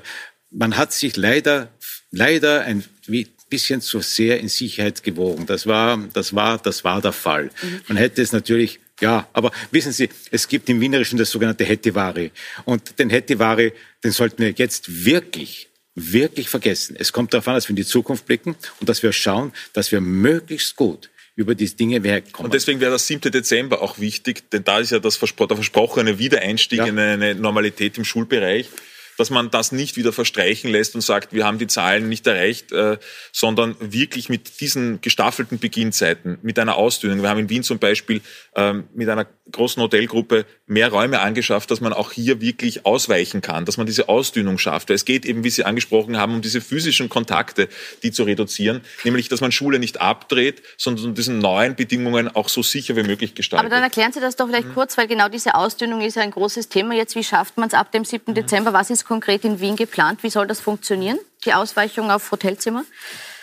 [0.51, 1.69] man hat sich leider
[2.11, 5.45] leider ein wie bisschen zu sehr in Sicherheit gewogen.
[5.45, 7.49] Das war, das war, das war der Fall.
[7.87, 12.31] Man hätte es natürlich, ja, aber wissen Sie, es gibt im Wienerischen das sogenannte Hettivari.
[12.65, 16.95] Und den Hettivari, den sollten wir jetzt wirklich, wirklich vergessen.
[16.99, 19.91] Es kommt darauf an, dass wir in die Zukunft blicken und dass wir schauen, dass
[19.91, 22.47] wir möglichst gut über diese Dinge wegkommen.
[22.47, 23.31] Und deswegen wäre das 7.
[23.31, 26.85] Dezember auch wichtig, denn da ist ja das verspro der versprochene Wiedereinstieg Ja.
[26.87, 28.67] in eine Normalität im Schulbereich.
[29.17, 32.71] Dass man das nicht wieder verstreichen lässt und sagt, wir haben die Zahlen nicht erreicht,
[32.71, 32.97] äh,
[33.31, 37.21] sondern wirklich mit diesen gestaffelten Beginnzeiten, mit einer Ausdünnung.
[37.21, 38.21] Wir haben in Wien zum Beispiel
[38.55, 43.65] ähm, mit einer großen Hotelgruppe mehr Räume angeschafft, dass man auch hier wirklich ausweichen kann,
[43.65, 44.89] dass man diese Ausdünnung schafft.
[44.89, 47.69] Weil es geht eben, wie Sie angesprochen haben, um diese physischen Kontakte,
[48.03, 52.61] die zu reduzieren, nämlich, dass man Schule nicht abdreht, sondern diesen neuen Bedingungen auch so
[52.61, 53.65] sicher wie möglich gestaltet.
[53.65, 54.73] Aber dann erklären Sie das doch vielleicht mhm.
[54.73, 57.15] kurz, weil genau diese Ausdünnung ist ja ein großes Thema jetzt.
[57.15, 58.23] Wie schafft man es ab dem 7.
[58.27, 58.35] Mhm.
[58.35, 58.73] Dezember?
[58.73, 60.23] Was ist konkret in Wien geplant?
[60.23, 62.83] Wie soll das funktionieren, die Ausweichung auf Hotelzimmer?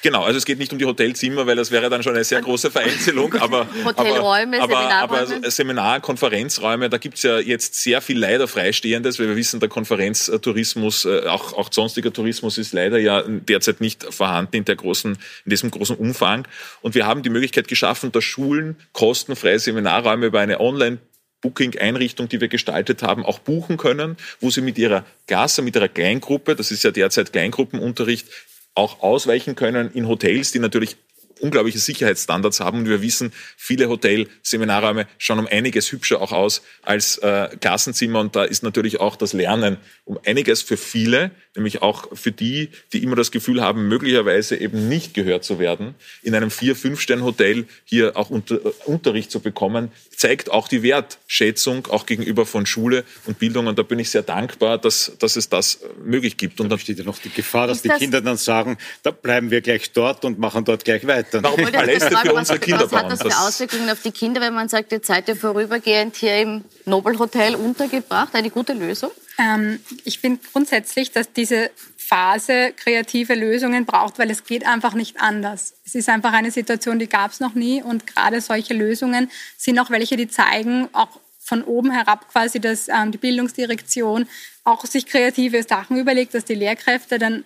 [0.05, 2.43] Genau, also es geht nicht um die Hotelzimmer, weil das wäre dann schon eine sehr
[2.43, 3.33] große Vereinzelung.
[3.41, 5.37] Aber, Hotelräume, aber, Seminarräume.
[5.37, 9.61] Aber Seminar, Konferenzräume, da gibt es ja jetzt sehr viel leider Freistehendes, weil wir wissen,
[9.61, 14.77] der Konferenztourismus, äh, auch, auch sonstiger Tourismus ist leider ja derzeit nicht vorhanden in, der
[14.77, 16.47] großen, in diesem großen Umfang.
[16.83, 20.99] Und wir haben die Möglichkeit geschaffen, dass Schulen kostenfreie Seminarräume über eine Online-
[21.45, 25.89] Booking-Einrichtung, die wir gestaltet haben, auch buchen können, wo sie mit ihrer Klasse, mit ihrer
[25.89, 28.27] Kleingruppe, das ist ja derzeit Kleingruppenunterricht,
[28.75, 30.97] auch ausweichen können in Hotels, die natürlich
[31.41, 32.81] unglaubliche Sicherheitsstandards haben.
[32.81, 38.21] Und wir wissen, viele Hotel-Seminarräume schauen um einiges hübscher auch aus als äh, Klassenzimmer.
[38.21, 42.71] Und da ist natürlich auch das Lernen um einiges für viele, nämlich auch für die,
[42.93, 47.67] die immer das Gefühl haben, möglicherweise eben nicht gehört zu werden, in einem Vier-, Fünf-Stern-Hotel
[47.85, 53.05] hier auch unter, äh, Unterricht zu bekommen, zeigt auch die Wertschätzung auch gegenüber von Schule
[53.27, 53.67] und Bildung.
[53.67, 56.61] Und da bin ich sehr dankbar, dass, dass es das äh, möglich gibt.
[56.61, 59.51] Und da besteht ja noch die Gefahr, dass die das Kinder dann sagen, da bleiben
[59.51, 61.24] wir gleich dort und machen dort gleich weiter.
[61.33, 62.91] Warum Paläste für unsere Kinder?
[62.91, 66.17] Was hat das für Auswirkungen auf die Kinder, wenn man sagt, jetzt seid ihr vorübergehend
[66.17, 68.35] hier im Nobel Hotel untergebracht?
[68.35, 69.11] Eine gute Lösung?
[69.39, 75.21] Ähm, ich finde grundsätzlich, dass diese Phase kreative Lösungen braucht, weil es geht einfach nicht
[75.21, 75.75] anders.
[75.85, 79.79] Es ist einfach eine Situation, die gab es noch nie und gerade solche Lösungen sind
[79.79, 84.29] auch welche, die zeigen, auch von oben herab quasi, dass ähm, die Bildungsdirektion
[84.65, 87.45] auch sich kreative Sachen überlegt, dass die Lehrkräfte dann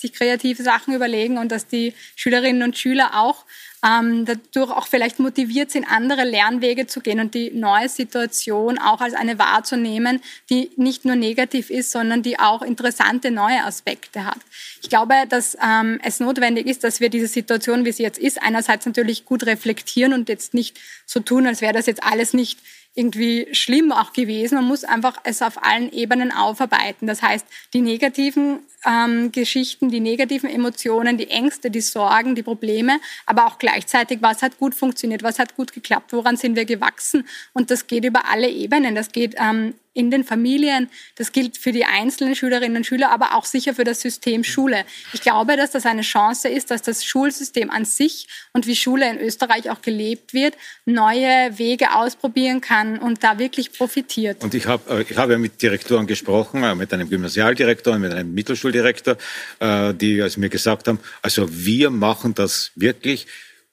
[0.00, 3.44] sich kreative Sachen überlegen und dass die Schülerinnen und Schüler auch
[3.84, 9.00] ähm, dadurch auch vielleicht motiviert sind, andere Lernwege zu gehen und die neue Situation auch
[9.00, 14.38] als eine wahrzunehmen, die nicht nur negativ ist, sondern die auch interessante neue Aspekte hat.
[14.82, 18.42] Ich glaube, dass ähm, es notwendig ist, dass wir diese Situation, wie sie jetzt ist,
[18.42, 22.58] einerseits natürlich gut reflektieren und jetzt nicht so tun, als wäre das jetzt alles nicht
[22.98, 24.56] irgendwie schlimm auch gewesen.
[24.56, 27.06] Man muss einfach es auf allen Ebenen aufarbeiten.
[27.06, 32.98] Das heißt, die negativen ähm, Geschichten, die negativen Emotionen, die Ängste, die Sorgen, die Probleme,
[33.24, 37.26] aber auch gleichzeitig, was hat gut funktioniert, was hat gut geklappt, woran sind wir gewachsen.
[37.52, 38.96] Und das geht über alle Ebenen.
[38.96, 40.88] Das geht ähm, in den Familien.
[41.16, 44.84] Das gilt für die einzelnen Schülerinnen und Schüler, aber auch sicher für das System Schule.
[45.12, 49.10] Ich glaube, dass das eine Chance ist, dass das Schulsystem an sich und wie Schule
[49.10, 54.44] in Österreich auch gelebt wird, neue Wege ausprobieren kann und da wirklich profitiert.
[54.44, 58.02] Und ich habe äh, ich hab ja mit Direktoren gesprochen, äh, mit einem Gymnasialdirektor und
[58.02, 59.16] mit einem Mittelschuldirektor,
[59.58, 63.26] äh, die also mir gesagt haben, also wir machen das wirklich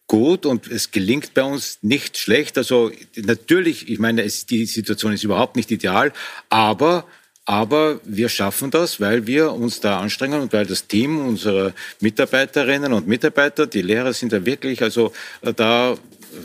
[0.08, 2.58] gut und es gelingt bei uns nicht schlecht.
[2.58, 6.14] Also natürlich, ich meine, es, die Situation ist überhaupt nicht ideal,
[6.50, 7.06] aber
[7.48, 12.92] aber wir schaffen das, weil wir uns da anstrengen und weil das Team unserer Mitarbeiterinnen
[12.92, 15.96] und Mitarbeiter, die Lehrer sind da wirklich also äh, da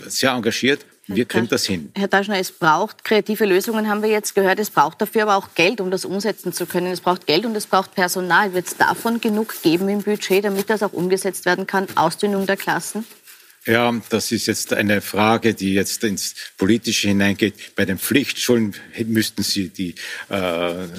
[0.07, 0.85] sehr engagiert.
[1.07, 1.91] Wir kriegen das hin.
[1.97, 4.61] Herr Taschner, es braucht kreative Lösungen, haben wir jetzt gehört.
[4.61, 6.87] Es braucht dafür aber auch Geld, um das umsetzen zu können.
[6.87, 8.55] Es braucht Geld und es braucht Personal.
[8.55, 11.89] Wird es davon genug geben im Budget, damit das auch umgesetzt werden kann?
[11.97, 13.05] Ausdünnung der Klassen?
[13.67, 17.77] Ja, das ist jetzt eine Frage, die jetzt ins Politische hineingeht.
[17.77, 19.91] Bei den Pflichtschulen müssten Sie die.
[20.31, 20.35] Äh,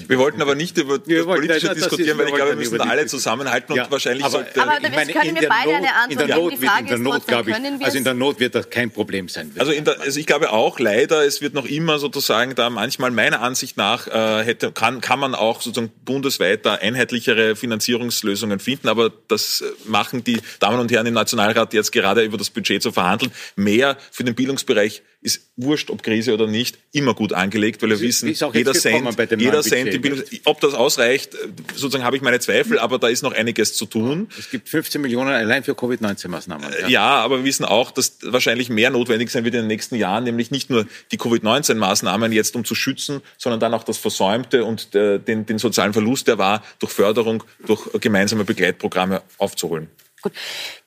[0.08, 2.78] wir wollten aber nicht über das Politische nein, diskutieren, ist, weil ich glaube, wir müssen
[2.78, 4.62] da alle zusammenhalten ja, und wahrscheinlich aber, sollte.
[4.62, 6.88] Aber das meine, können wir beide Not, eine Antwort in der Not, die Frage in
[6.88, 9.52] der Not, glaube ich, also in der Not wird das kein Problem sein.
[9.58, 13.42] Also, der, also, ich glaube auch leider, es wird noch immer sozusagen da manchmal meiner
[13.42, 19.12] Ansicht nach äh, hätte kann kann man auch sozusagen bundesweit da einheitlichere Finanzierungslösungen finden, aber
[19.30, 23.32] das machen die Damen und Herren im Nationalrat jetzt gerade über das Budget zu verhandeln.
[23.56, 28.00] Mehr für den Bildungsbereich ist wurscht, ob Krise oder nicht, immer gut angelegt, weil wir
[28.00, 31.38] wissen, jeder Cent, jeder Cent, die Bildung, ob das ausreicht,
[31.76, 34.30] sozusagen habe ich meine Zweifel, aber da ist noch einiges zu tun.
[34.38, 36.74] Es gibt 15 Millionen allein für Covid-19-Maßnahmen.
[36.82, 36.88] Ja.
[36.88, 40.24] ja, aber wir wissen auch, dass wahrscheinlich mehr notwendig sein wird in den nächsten Jahren,
[40.24, 44.96] nämlich nicht nur die Covid-19-Maßnahmen jetzt um zu schützen, sondern dann auch das Versäumte und
[44.96, 49.88] äh, den, den sozialen Verlust, der war, durch Förderung, durch gemeinsame Begleitprogramme aufzuholen.
[50.22, 50.34] Gut.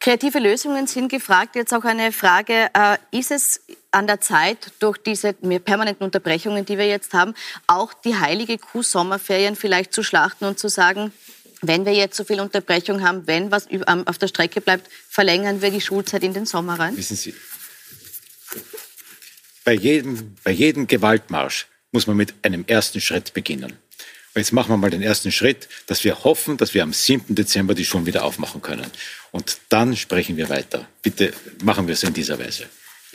[0.01, 1.57] Kreative Lösungen sind gefragt.
[1.57, 2.69] Jetzt auch eine Frage.
[2.73, 7.35] Äh, ist es an der Zeit, durch diese permanenten Unterbrechungen, die wir jetzt haben,
[7.67, 11.13] auch die heilige Kuh Sommerferien vielleicht zu schlachten und zu sagen,
[11.63, 13.69] wenn wir jetzt so viel Unterbrechung haben, wenn was
[14.07, 16.97] auf der Strecke bleibt, verlängern wir die Schulzeit in den Sommer rein?
[16.97, 17.35] Wissen Sie,
[19.65, 23.79] bei jedem, bei jedem Gewaltmarsch muss man mit einem ersten Schritt beginnen.
[24.37, 27.35] Jetzt machen wir mal den ersten Schritt, dass wir hoffen, dass wir am 7.
[27.37, 28.87] Dezember die Schulen wieder aufmachen können.
[29.31, 30.89] Und dann sprechen wir weiter.
[31.03, 32.67] Bitte machen wir es in dieser Weise.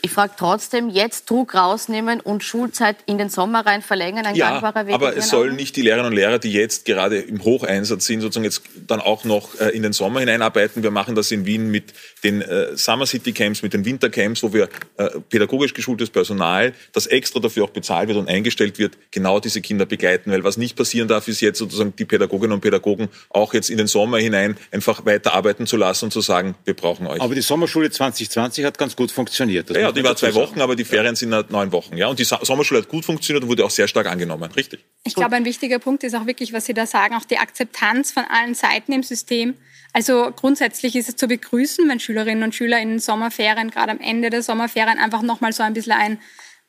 [0.01, 4.51] Ich frage trotzdem, jetzt Druck rausnehmen und Schulzeit in den Sommer rein verlängern, ein ja,
[4.51, 4.93] gangbarer Weg.
[4.93, 8.45] aber es sollen nicht die Lehrerinnen und Lehrer, die jetzt gerade im Hocheinsatz sind, sozusagen
[8.45, 10.83] jetzt dann auch noch äh, in den Sommer hineinarbeiten.
[10.83, 14.43] Wir machen das in Wien mit den äh, Summer City Camps, mit den Winter Camps,
[14.43, 18.97] wo wir äh, pädagogisch geschultes Personal, das extra dafür auch bezahlt wird und eingestellt wird,
[19.11, 20.31] genau diese Kinder begleiten.
[20.31, 23.77] Weil was nicht passieren darf, ist jetzt sozusagen die Pädagoginnen und Pädagogen auch jetzt in
[23.77, 27.21] den Sommer hinein einfach weiterarbeiten zu lassen und zu sagen, wir brauchen euch.
[27.21, 29.69] Aber die Sommerschule 2020 hat ganz gut funktioniert.
[29.69, 31.97] Das ja, die war zwei Wochen, aber die Ferien sind halt neun Wochen.
[31.97, 32.07] Ja?
[32.07, 34.51] Und die Sommerschule hat gut funktioniert und wurde auch sehr stark angenommen.
[34.51, 34.83] Richtig.
[35.05, 38.11] Ich glaube, ein wichtiger Punkt ist auch wirklich, was Sie da sagen, auch die Akzeptanz
[38.11, 39.55] von allen Seiten im System.
[39.93, 44.29] Also grundsätzlich ist es zu begrüßen, wenn Schülerinnen und Schüler in Sommerferien, gerade am Ende
[44.29, 46.19] der Sommerferien, einfach nochmal so ein bisschen ein,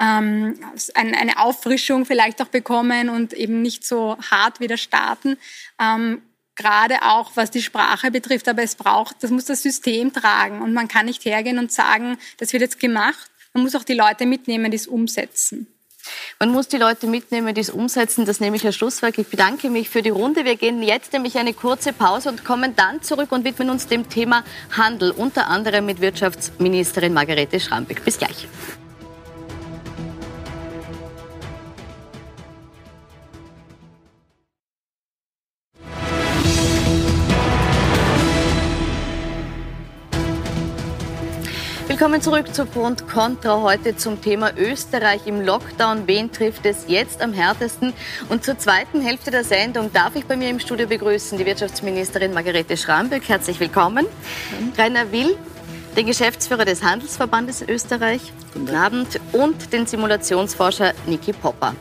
[0.01, 0.59] ähm,
[0.95, 5.37] eine Auffrischung vielleicht auch bekommen und eben nicht so hart wieder starten.
[5.79, 6.23] Ähm,
[6.57, 8.49] gerade auch was die Sprache betrifft.
[8.49, 10.63] Aber es braucht, das muss das System tragen.
[10.63, 13.31] Und man kann nicht hergehen und sagen, das wird jetzt gemacht.
[13.53, 15.67] Man muss auch die Leute mitnehmen, die es umsetzen.
[16.39, 18.25] Man muss die Leute mitnehmen, die es umsetzen.
[18.25, 19.19] Das nehme ich als Schlusswort.
[19.19, 20.45] Ich bedanke mich für die Runde.
[20.45, 24.09] Wir gehen jetzt nämlich eine kurze Pause und kommen dann zurück und widmen uns dem
[24.09, 24.45] Thema
[24.77, 28.05] Handel, unter anderem mit Wirtschaftsministerin Margarete Schrambeck.
[28.05, 28.49] Bis gleich.
[42.01, 43.61] Willkommen zurück zu Pro und Contra.
[43.61, 46.07] Heute zum Thema Österreich im Lockdown.
[46.07, 47.93] Wen trifft es jetzt am härtesten?
[48.31, 52.33] Und zur zweiten Hälfte der Sendung darf ich bei mir im Studio begrüßen die Wirtschaftsministerin
[52.33, 53.29] Margarete Schramböck.
[53.29, 54.07] Herzlich willkommen.
[54.79, 55.37] Rainer Will,
[55.95, 58.33] den Geschäftsführer des Handelsverbandes Österreich.
[58.55, 59.21] Guten Abend.
[59.33, 61.75] Und den Simulationsforscher Niki Popper.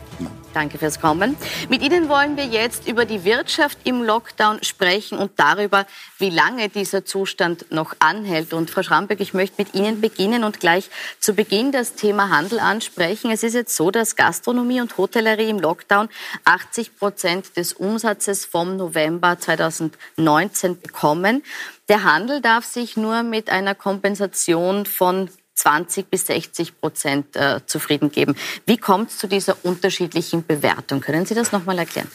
[0.53, 1.37] Danke fürs Kommen.
[1.69, 5.85] Mit Ihnen wollen wir jetzt über die Wirtschaft im Lockdown sprechen und darüber,
[6.17, 8.53] wie lange dieser Zustand noch anhält.
[8.53, 12.59] Und Frau Schramberg, ich möchte mit Ihnen beginnen und gleich zu Beginn das Thema Handel
[12.59, 13.29] ansprechen.
[13.31, 16.09] Es ist jetzt so, dass Gastronomie und Hotellerie im Lockdown
[16.45, 21.43] 80 Prozent des Umsatzes vom November 2019 bekommen.
[21.89, 28.11] Der Handel darf sich nur mit einer Kompensation von 20 bis 60 Prozent äh, zufrieden
[28.11, 28.35] geben.
[28.65, 31.01] Wie kommt es zu dieser unterschiedlichen Bewertung?
[31.01, 32.09] Können Sie das nochmal erklären?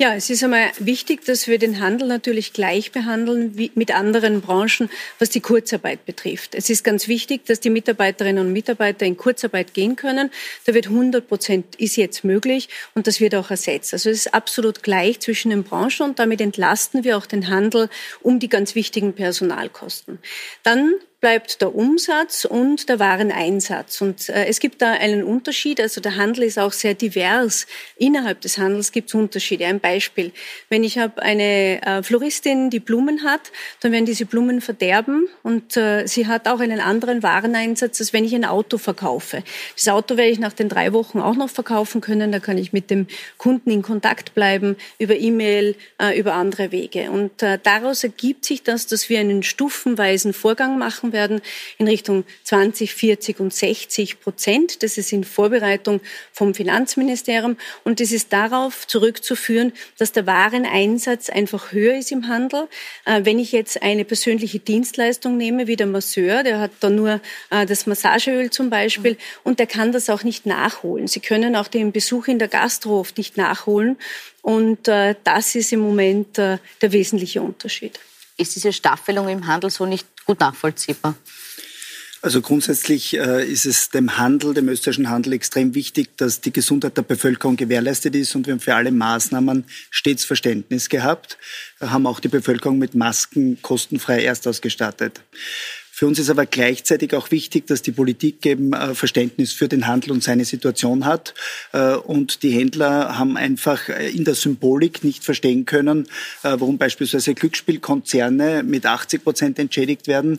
[0.00, 4.40] Ja, es ist einmal wichtig, dass wir den Handel natürlich gleich behandeln wie mit anderen
[4.40, 6.54] Branchen, was die Kurzarbeit betrifft.
[6.54, 10.30] Es ist ganz wichtig, dass die Mitarbeiterinnen und Mitarbeiter in Kurzarbeit gehen können.
[10.64, 13.92] Da wird 100 Prozent ist jetzt möglich und das wird auch ersetzt.
[13.92, 17.90] Also es ist absolut gleich zwischen den Branchen und damit entlasten wir auch den Handel
[18.22, 20.18] um die ganz wichtigen Personalkosten.
[20.62, 24.00] Dann bleibt der Umsatz und der Wareneinsatz.
[24.00, 25.80] Und äh, es gibt da einen Unterschied.
[25.80, 27.66] Also der Handel ist auch sehr divers.
[27.96, 29.66] Innerhalb des Handels gibt es Unterschiede.
[29.66, 30.32] Ein Beispiel.
[30.70, 35.76] Wenn ich habe eine äh, Floristin, die Blumen hat, dann werden diese Blumen verderben und
[35.76, 39.42] äh, sie hat auch einen anderen Wareneinsatz, als wenn ich ein Auto verkaufe.
[39.76, 42.32] Das Auto werde ich nach den drei Wochen auch noch verkaufen können.
[42.32, 43.06] Da kann ich mit dem
[43.36, 47.10] Kunden in Kontakt bleiben über E-Mail, äh, über andere Wege.
[47.10, 51.42] Und äh, daraus ergibt sich das, dass wir einen stufenweisen Vorgang machen gesprochen werden
[51.78, 54.82] in Richtung 20, 40 und 60 Prozent.
[54.82, 56.00] Das ist in Vorbereitung
[56.32, 62.68] vom Finanzministerium und das ist darauf zurückzuführen, dass der Wareneinsatz einfach höher ist im Handel.
[63.04, 67.20] Äh, wenn ich jetzt eine persönliche Dienstleistung nehme, wie der Masseur, der hat da nur
[67.50, 71.06] äh, das Massageöl zum Beispiel und der kann das auch nicht nachholen.
[71.06, 73.96] Sie können auch den Besuch in der Gastro oft nicht nachholen
[74.42, 77.98] und äh, das ist im Moment der wesentliche Unterschied.
[78.36, 81.16] Ist diese Staffelung im Handel so nicht gut nachvollziehbar?
[82.22, 86.96] Also grundsätzlich äh, ist es dem Handel, dem österreichischen Handel extrem wichtig, dass die Gesundheit
[86.96, 91.38] der Bevölkerung gewährleistet ist und wir haben für alle Maßnahmen stets Verständnis gehabt,
[91.78, 95.20] wir haben auch die Bevölkerung mit Masken kostenfrei erst ausgestattet.
[96.00, 99.86] Für uns ist aber gleichzeitig auch wichtig, dass die Politik eben äh, Verständnis für den
[99.86, 101.34] Handel und seine Situation hat.
[101.72, 106.08] Äh, und die Händler haben einfach äh, in der Symbolik nicht verstehen können,
[106.40, 110.38] warum beispielsweise Glücksspielkonzerne mit 80 Prozent entschädigt werden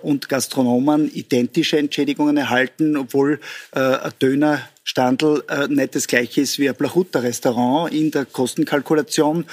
[0.00, 3.40] und Gastronomen identische Entschädigungen erhalten, obwohl
[3.72, 9.44] ein Dönerstandel nicht das gleiche ist wie ein Plachuta-Restaurant in der Kostenkalkulation.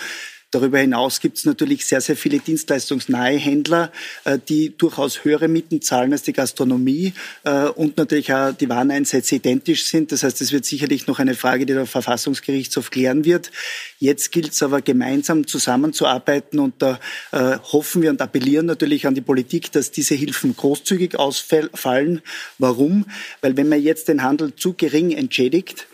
[0.54, 3.92] Darüber hinaus gibt es natürlich sehr, sehr viele dienstleistungsnahe Händler,
[4.24, 7.14] äh, die durchaus höhere Mieten zahlen als die Gastronomie
[7.44, 10.12] äh, und natürlich auch die Wareneinsätze identisch sind.
[10.12, 13.50] Das heißt, es wird sicherlich noch eine Frage, die der Verfassungsgerichtshof klären wird.
[13.98, 17.00] Jetzt gilt es aber gemeinsam zusammenzuarbeiten und da
[17.32, 22.22] äh, hoffen wir und appellieren natürlich an die Politik, dass diese Hilfen großzügig ausfallen.
[22.60, 23.06] Warum?
[23.42, 25.88] Weil wenn man jetzt den Handel zu gering entschädigt,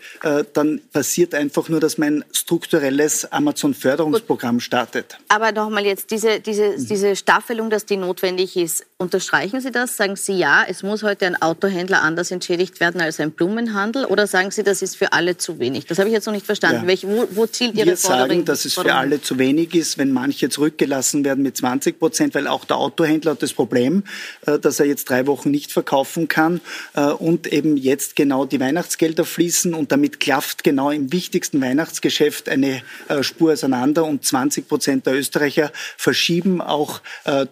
[0.52, 5.18] dann passiert einfach nur, dass man ein strukturelles Amazon-Förderungsprogramm startet.
[5.28, 6.86] Aber nochmal jetzt diese, diese, mhm.
[6.88, 8.84] diese Staffelung, dass die notwendig ist.
[8.98, 9.96] Unterstreichen Sie das?
[9.96, 14.04] Sagen Sie ja, es muss heute ein Autohändler anders entschädigt werden als ein Blumenhandel?
[14.06, 15.86] Oder sagen Sie, das ist für alle zu wenig?
[15.86, 16.82] Das habe ich jetzt noch nicht verstanden.
[16.82, 16.86] Ja.
[16.88, 18.28] Welch, wo, wo, zielt Ihre Wir Forderung?
[18.28, 22.34] sagen, dass es für alle zu wenig ist, wenn manche zurückgelassen werden mit 20 Prozent,
[22.34, 24.02] weil auch der Autohändler hat das Problem,
[24.46, 26.60] äh, dass er jetzt drei Wochen nicht verkaufen kann
[26.94, 32.48] äh, und eben jetzt genau die Weihnachtsgelder fließen und damit klafft genau im wichtigsten Weihnachtsgeschäft
[32.48, 37.00] eine äh, Spur auseinander und 20 Prozent der Österreicher verschieben auch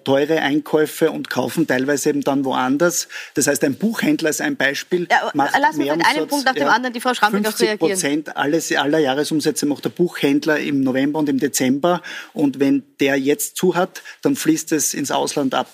[0.04, 3.08] teure Einkäufe und kaufen teilweise eben dann woanders.
[3.34, 5.06] Das heißt, ein Buchhändler ist ein Beispiel.
[5.10, 7.60] Ja, macht lassen wir mit einem Punkt nach dem ja, anderen die Frau Schrambeck auch
[7.60, 7.78] reagieren.
[7.78, 12.02] Prozent alles, aller Jahresumsätze macht der Buchhändler im November und im Dezember.
[12.32, 15.68] Und wenn der jetzt zu hat, dann fließt es ins Ausland ab.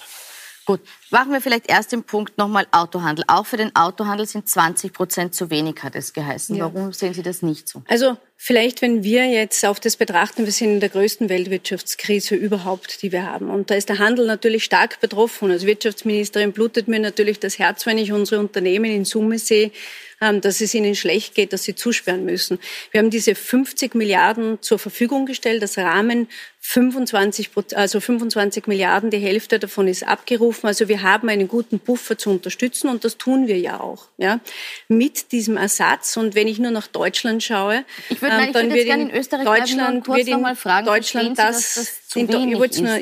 [0.67, 0.81] Gut,
[1.15, 3.25] machen wir vielleicht erst den Punkt nochmal Autohandel.
[3.29, 6.57] Auch für den Autohandel sind 20 Prozent zu wenig, hat es geheißen.
[6.57, 6.65] Ja.
[6.65, 7.83] Warum sehen Sie das nicht so?
[7.87, 13.01] Also vielleicht, wenn wir jetzt auf das betrachten, wir sind in der größten Weltwirtschaftskrise überhaupt,
[13.03, 13.49] die wir haben.
[13.49, 15.53] Und da ist der Handel natürlich stark betroffen.
[15.53, 19.71] Als Wirtschaftsministerin blutet mir natürlich das Herz, wenn ich unsere Unternehmen in Summe sehe,
[20.21, 22.59] ähm, dass es ihnen schlecht geht, dass sie zusperren müssen.
[22.91, 26.29] Wir haben diese 50 Milliarden zur Verfügung gestellt, das Rahmen
[26.61, 30.67] 25, also 25 Milliarden, die Hälfte davon ist abgerufen.
[30.67, 34.09] Also wir haben einen guten Puffer zu unterstützen und das tun wir ja auch.
[34.17, 34.41] Ja,
[34.89, 36.17] mit diesem Ersatz.
[36.17, 40.05] Und wenn ich nur nach Deutschland schaue, ich würde, ähm, dann wird in Österreich Deutschland,
[40.05, 43.01] kurz wird in fragen, Deutschland das, das in, nur,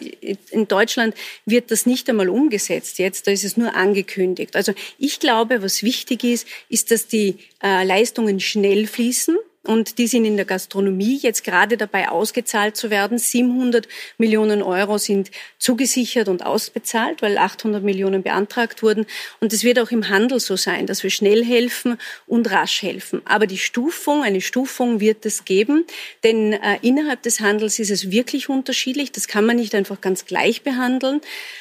[0.51, 1.15] in, Deutschland
[1.47, 4.57] wird das nicht einmal umgesetzt jetzt, da ist es nur angekündigt.
[4.57, 10.09] Also ich glaube, was wichtig ist, ist, dass die äh, Leistungen schnell fließen und die
[10.09, 13.19] sind in der Gastronomie jetzt gerade dabei ausgezahlt zu werden.
[13.19, 13.87] 700
[14.19, 19.07] Millionen Euro sind zugesichert und ausbezahlt, weil 800 Millionen beantragt wurden.
[19.39, 21.97] Und es wird auch im Handel so sein, dass wir schnell helfen
[22.27, 23.23] und rasch helfen.
[23.25, 25.85] Aber die Stufung, eine Stufung wird es geben,
[26.25, 29.13] denn äh, innerhalb des Handels ist es wirklich unterschiedlich.
[29.13, 31.21] Das kann man nicht einfach ganz gleich behandeln.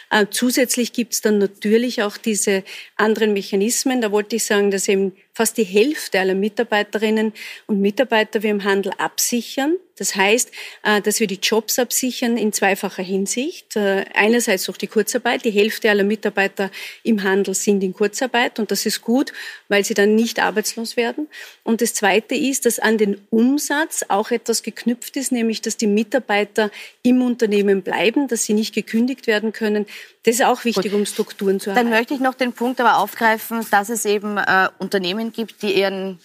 [0.10, 2.64] Äh, zusätzlich gibt es dann natürlich auch diese
[2.96, 4.02] anderen Mechanismen.
[4.02, 7.34] Da wollte ich sagen, dass eben fast die Hälfte aller Mitarbeiterinnen
[7.68, 9.78] und Mitarbeiter wir im Handel absichern.
[10.02, 13.76] Das heißt, äh, dass wir die Jobs absichern in zweifacher Hinsicht.
[13.76, 15.46] Äh, einerseits durch die Kurzarbeit.
[15.46, 16.72] Die Hälfte aller Mitarbeiter
[17.04, 19.32] im Handel sind in Kurzarbeit und das ist gut,
[19.68, 21.28] weil sie dann nicht arbeitslos werden.
[21.64, 25.86] Und das Zweite ist, dass an den Umsatz auch etwas geknüpft ist, nämlich dass die
[25.86, 26.72] Mitarbeiter
[27.04, 29.86] im Unternehmen bleiben, dass sie nicht gekündigt werden können.
[30.24, 31.00] Das ist auch wichtig, gut.
[31.00, 31.92] um Strukturen zu erhalten.
[31.92, 35.78] Dann möchte ich noch den Punkt aber aufgreifen, dass es eben äh, Unternehmen gibt, die
[35.78, 36.18] ihren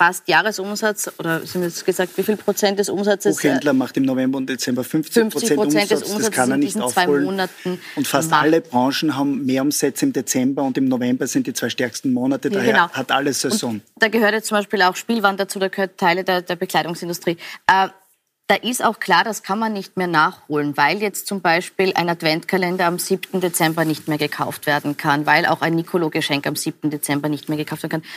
[0.00, 3.36] fast Jahresumsatz oder Sie haben jetzt gesagt, wie viel Prozent des Umsatzes?
[3.36, 5.88] Buchhändler macht im November und Dezember 50 Prozent Umsatz.
[5.88, 7.48] Des Umsatzes das kann er nicht aufholen.
[7.96, 8.42] und fast macht.
[8.42, 12.48] alle Branchen haben mehr Umsätze im Dezember und im November sind die zwei stärksten Monate.
[12.48, 12.88] Daher genau.
[12.88, 13.72] hat alles Saison.
[13.72, 17.36] Und da gehört jetzt zum Beispiel auch Spielwand dazu, da gehört Teile der, der Bekleidungsindustrie.
[17.66, 17.88] Äh,
[18.46, 22.08] da ist auch klar, das kann man nicht mehr nachholen, weil jetzt zum Beispiel ein
[22.08, 23.40] Adventkalender am 7.
[23.40, 26.90] Dezember nicht mehr gekauft werden kann, weil auch ein Nicolo-Geschenk am 7.
[26.90, 28.10] Dezember nicht mehr gekauft werden kann.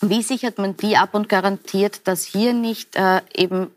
[0.00, 3.70] Wie sichert man die ab und garantiert, dass hier nicht äh, eben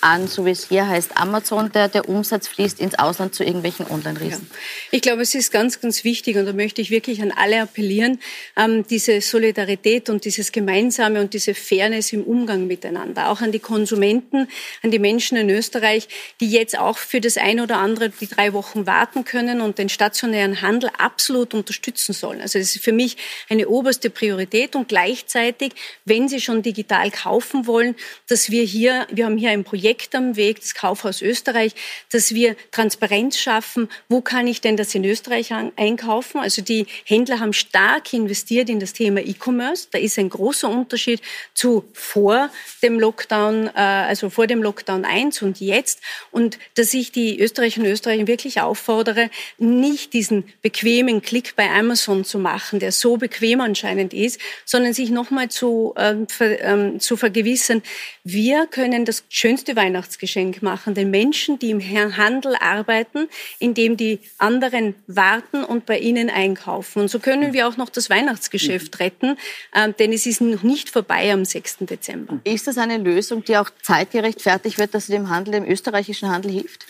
[0.00, 3.86] an, so wie es hier heißt, Amazon, der, der Umsatz fließt ins Ausland zu irgendwelchen
[3.90, 4.48] Online-Riesen.
[4.50, 4.58] Ja.
[4.92, 8.20] Ich glaube, es ist ganz, ganz wichtig und da möchte ich wirklich an alle appellieren,
[8.56, 13.28] ähm, diese Solidarität und dieses Gemeinsame und diese Fairness im Umgang miteinander.
[13.30, 14.48] Auch an die Konsumenten,
[14.82, 16.08] an die Menschen in Österreich,
[16.40, 19.88] die jetzt auch für das eine oder andere die drei Wochen warten können und den
[19.88, 22.40] stationären Handel absolut unterstützen sollen.
[22.40, 23.16] Also das ist für mich
[23.48, 25.72] eine oberste Priorität und gleichzeitig,
[26.04, 27.96] wenn Sie schon digital kaufen wollen,
[28.28, 31.74] dass wir hier, wir haben hier ein Projekt, Projekt am Weg, das Kaufhaus Österreich,
[32.12, 33.88] dass wir Transparenz schaffen.
[34.10, 36.40] Wo kann ich denn das in Österreich einkaufen?
[36.40, 39.88] Also die Händler haben stark investiert in das Thema E-Commerce.
[39.90, 41.22] Da ist ein großer Unterschied
[41.54, 42.50] zu vor
[42.82, 46.00] dem Lockdown, äh, also vor dem Lockdown 1 und jetzt.
[46.32, 52.24] Und dass ich die Österreicherinnen und Österreicher wirklich auffordere, nicht diesen bequemen Klick bei Amazon
[52.24, 57.16] zu machen, der so bequem anscheinend ist, sondern sich nochmal zu, ähm, ver, ähm, zu
[57.16, 57.82] vergewissern,
[58.22, 64.94] wir können das schönste Weihnachtsgeschenk machen den Menschen, die im Handel arbeiten, indem die anderen
[65.06, 67.00] warten und bei ihnen einkaufen.
[67.00, 69.38] Und so können wir auch noch das Weihnachtsgeschäft retten,
[69.72, 71.78] äh, denn es ist noch nicht vorbei am 6.
[71.80, 72.40] Dezember.
[72.44, 76.28] Ist das eine Lösung, die auch zeitgerecht fertig wird, dass sie dem Handel, dem österreichischen
[76.28, 76.84] Handel hilft?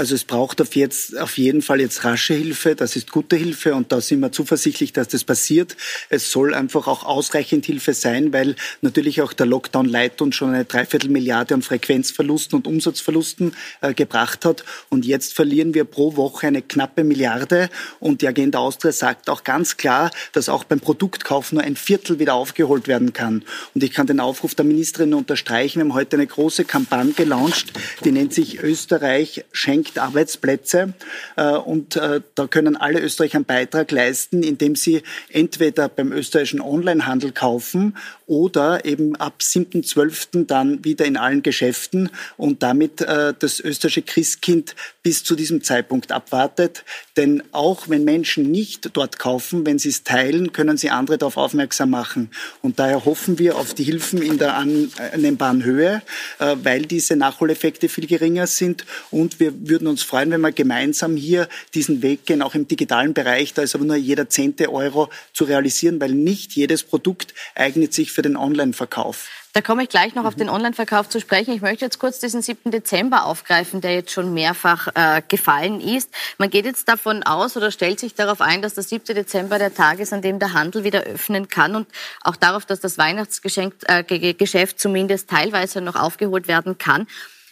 [0.00, 3.74] Also es braucht auf, jetzt, auf jeden Fall jetzt rasche Hilfe, das ist gute Hilfe
[3.74, 5.76] und da sind wir zuversichtlich, dass das passiert.
[6.08, 10.54] Es soll einfach auch ausreichend Hilfe sein, weil natürlich auch der Lockdown Light uns schon
[10.54, 14.64] eine Dreiviertelmilliarde an Frequenzverlusten und Umsatzverlusten äh, gebracht hat.
[14.88, 17.68] Und jetzt verlieren wir pro Woche eine knappe Milliarde.
[17.98, 22.18] Und die Agenda Austria sagt auch ganz klar, dass auch beim Produktkauf nur ein Viertel
[22.18, 23.44] wieder aufgeholt werden kann.
[23.74, 25.80] Und ich kann den Aufruf der Ministerin unterstreichen.
[25.80, 27.74] Wir haben heute eine große Kampagne gelauncht,
[28.06, 30.94] die nennt sich Österreich schenkt nicht Arbeitsplätze.
[31.36, 36.60] Äh, und äh, da können alle Österreicher einen Beitrag leisten, indem sie entweder beim österreichischen
[36.60, 40.46] Onlinehandel kaufen oder eben ab 7.12.
[40.46, 46.12] dann wieder in allen Geschäften und damit äh, das österreichische Christkind bis zu diesem Zeitpunkt
[46.12, 46.84] abwartet.
[47.20, 51.36] Denn auch wenn Menschen nicht dort kaufen, wenn sie es teilen, können sie andere darauf
[51.36, 52.30] aufmerksam machen.
[52.62, 56.00] Und daher hoffen wir auf die Hilfen in der annehmbaren Höhe,
[56.38, 58.86] weil diese Nachholeffekte viel geringer sind.
[59.10, 63.12] Und wir würden uns freuen, wenn wir gemeinsam hier diesen Weg gehen, auch im digitalen
[63.12, 63.52] Bereich.
[63.52, 68.12] Da ist aber nur jeder zehnte Euro zu realisieren, weil nicht jedes Produkt eignet sich
[68.12, 69.28] für den Online-Verkauf.
[69.52, 71.52] Da komme ich gleich noch auf den Online-Verkauf zu sprechen.
[71.52, 72.70] Ich möchte jetzt kurz diesen 7.
[72.70, 76.08] Dezember aufgreifen, der jetzt schon mehrfach äh, gefallen ist.
[76.38, 79.12] Man geht jetzt davon aus oder stellt sich darauf ein, dass der 7.
[79.14, 81.88] Dezember der Tag ist, an dem der Handel wieder öffnen kann und
[82.22, 87.08] auch darauf, dass das Weihnachtsgeschäft äh, zumindest teilweise noch aufgeholt werden kann.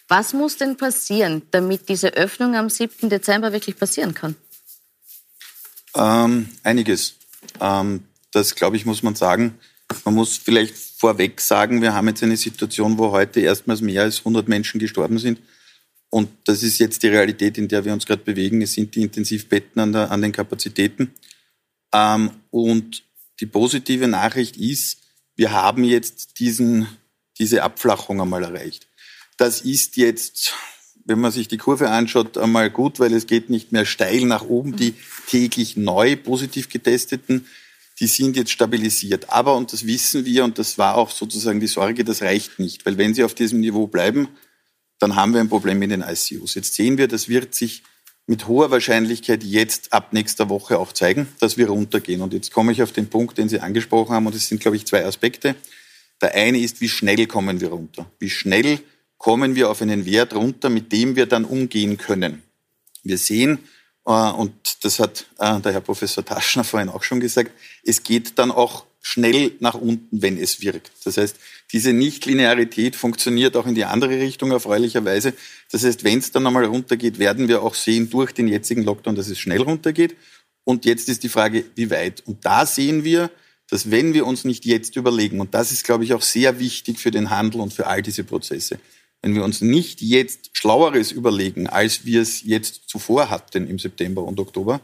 [0.07, 3.11] Was muss denn passieren, damit diese Öffnung am 7.
[3.11, 4.37] Dezember wirklich passieren kann?
[5.97, 7.17] Ähm, einiges.
[7.61, 9.59] Ähm, das, glaube ich, muss man sagen.
[10.05, 14.19] Man muss vielleicht vorweg sagen, wir haben jetzt eine Situation, wo heute erstmals mehr als
[14.19, 15.39] 100 Menschen gestorben sind.
[16.11, 18.63] Und das ist jetzt die Realität, in der wir uns gerade bewegen.
[18.63, 21.15] Es sind die Intensivbetten an, der, an den Kapazitäten.
[21.95, 23.05] Ähm, und
[23.39, 24.99] die positive Nachricht ist,
[25.37, 26.89] wir haben jetzt diesen,
[27.39, 28.89] diese Abflachung einmal erreicht.
[29.37, 30.55] Das ist jetzt,
[31.05, 34.43] wenn man sich die Kurve anschaut, einmal gut, weil es geht nicht mehr steil nach
[34.43, 34.75] oben.
[34.75, 34.95] Die
[35.29, 37.47] täglich neu positiv getesteten,
[38.01, 39.31] die sind jetzt stabilisiert.
[39.31, 42.87] Aber, und das wissen wir, und das war auch sozusagen die Sorge, das reicht nicht.
[42.87, 44.29] Weil wenn sie auf diesem Niveau bleiben,
[44.99, 46.55] dann haben wir ein Problem in den ICUs.
[46.55, 47.83] Jetzt sehen wir, das wird sich
[48.27, 52.21] mit hoher Wahrscheinlichkeit jetzt ab nächster Woche auch zeigen, dass wir runtergehen.
[52.21, 54.77] Und jetzt komme ich auf den Punkt, den Sie angesprochen haben, und es sind, glaube
[54.77, 55.55] ich, zwei Aspekte.
[56.21, 58.11] Der eine ist, wie schnell kommen wir runter?
[58.19, 58.81] Wie schnell
[59.17, 62.43] kommen wir auf einen Wert runter, mit dem wir dann umgehen können.
[63.03, 63.59] Wir sehen,
[64.09, 64.53] und
[64.85, 67.51] das hat äh, der Herr Professor Taschner vorhin auch schon gesagt,
[67.85, 70.91] es geht dann auch schnell nach unten, wenn es wirkt.
[71.05, 71.37] Das heißt,
[71.73, 75.35] diese Nichtlinearität funktioniert auch in die andere Richtung erfreulicherweise.
[75.71, 79.15] Das heißt, wenn es dann einmal runtergeht, werden wir auch sehen durch den jetzigen Lockdown,
[79.15, 80.17] dass es schnell runtergeht.
[80.65, 82.23] Und jetzt ist die Frage, wie weit.
[82.27, 83.31] Und da sehen wir,
[83.69, 86.99] dass wenn wir uns nicht jetzt überlegen, und das ist, glaube ich, auch sehr wichtig
[86.99, 88.79] für den Handel und für all diese Prozesse,
[89.23, 94.23] wenn wir uns nicht jetzt Schlaueres überlegen, als wir es jetzt zuvor hatten im September
[94.23, 94.81] und Oktober,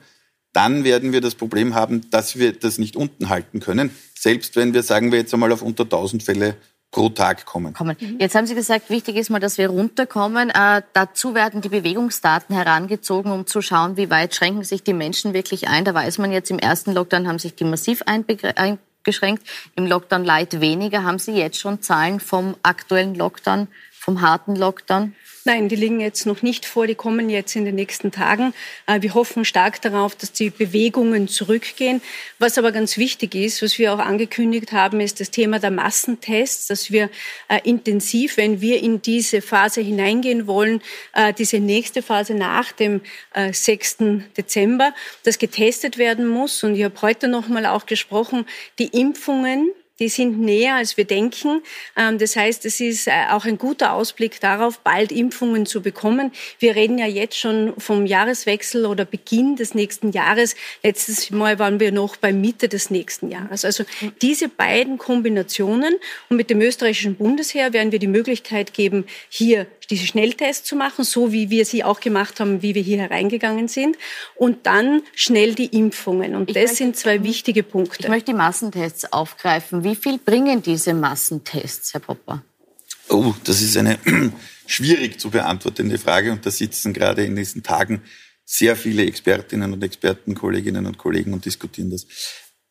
[0.52, 4.72] dann werden wir das Problem haben, dass wir das nicht unten halten können, selbst wenn
[4.72, 6.56] wir, sagen wir jetzt einmal, auf unter 1000 Fälle
[6.94, 7.74] pro Tag kommen.
[8.20, 10.50] Jetzt haben Sie gesagt, wichtig ist mal, dass wir runterkommen.
[10.50, 15.34] Äh, dazu werden die Bewegungsdaten herangezogen, um zu schauen, wie weit schränken sich die Menschen
[15.34, 15.84] wirklich ein.
[15.84, 19.42] Da weiß man jetzt, im ersten Lockdown haben sich die massiv eingeschränkt,
[19.74, 21.02] im Lockdown Light weniger.
[21.02, 23.66] Haben Sie jetzt schon Zahlen vom aktuellen Lockdown
[24.04, 25.14] vom harten Lockdown?
[25.46, 28.54] Nein, die liegen jetzt noch nicht vor, die kommen jetzt in den nächsten Tagen.
[28.86, 32.00] Äh, wir hoffen stark darauf, dass die Bewegungen zurückgehen.
[32.38, 36.66] Was aber ganz wichtig ist, was wir auch angekündigt haben, ist das Thema der Massentests,
[36.68, 37.10] dass wir
[37.48, 40.80] äh, intensiv, wenn wir in diese Phase hineingehen wollen,
[41.12, 43.00] äh, diese nächste Phase nach dem
[43.34, 43.96] 6.
[44.36, 44.94] Dezember,
[45.24, 46.62] dass getestet werden muss.
[46.62, 48.46] Und ich habe heute noch mal auch gesprochen,
[48.78, 49.70] die Impfungen,
[50.00, 51.62] die sind näher, als wir denken.
[51.96, 56.32] Ähm, das heißt, es ist äh, auch ein guter Ausblick darauf, bald Impfungen zu bekommen.
[56.58, 60.56] Wir reden ja jetzt schon vom Jahreswechsel oder Beginn des nächsten Jahres.
[60.82, 63.64] Letztes Mal waren wir noch bei Mitte des nächsten Jahres.
[63.64, 63.84] Also
[64.20, 65.94] diese beiden Kombinationen
[66.28, 71.04] und mit dem österreichischen Bundesheer werden wir die Möglichkeit geben, hier diese Schnelltests zu machen,
[71.04, 73.96] so wie wir sie auch gemacht haben, wie wir hier hereingegangen sind.
[74.34, 76.34] Und dann schnell die Impfungen.
[76.34, 78.00] Und ich das möchte, sind zwei wichtige Punkte.
[78.00, 79.83] Ich möchte die Massentests aufgreifen.
[79.84, 82.42] Wie viel bringen diese Massentests, Herr Popper?
[83.10, 83.98] Oh, das ist eine
[84.66, 86.32] schwierig zu beantwortende Frage.
[86.32, 88.00] Und da sitzen gerade in diesen Tagen
[88.46, 92.06] sehr viele Expertinnen und Experten, Kolleginnen und Kollegen und diskutieren das.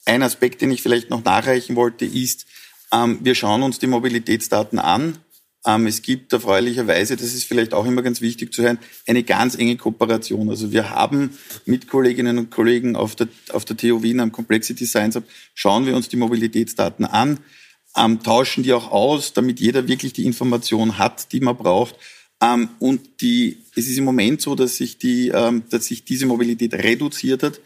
[0.05, 2.47] Ein Aspekt, den ich vielleicht noch nachreichen wollte, ist,
[2.91, 5.20] ähm, wir schauen uns die Mobilitätsdaten an
[5.66, 9.78] es gibt erfreulicherweise, das ist vielleicht auch immer ganz wichtig zu hören, eine ganz enge
[9.78, 10.49] Kooperation.
[10.49, 14.86] Also wir haben mit Kolleginnen und Kollegen auf der, auf der TU Wien am Complexity
[14.86, 17.39] Science Hub, schauen wir uns die Mobilitätsdaten an,
[17.95, 21.95] ähm, tauschen die auch aus, damit jeder wirklich die Information hat, die man braucht.
[22.41, 26.26] Ähm, und die, es ist im Moment so, dass sich, die, ähm, dass sich diese
[26.26, 27.61] Mobilität reduziert hat,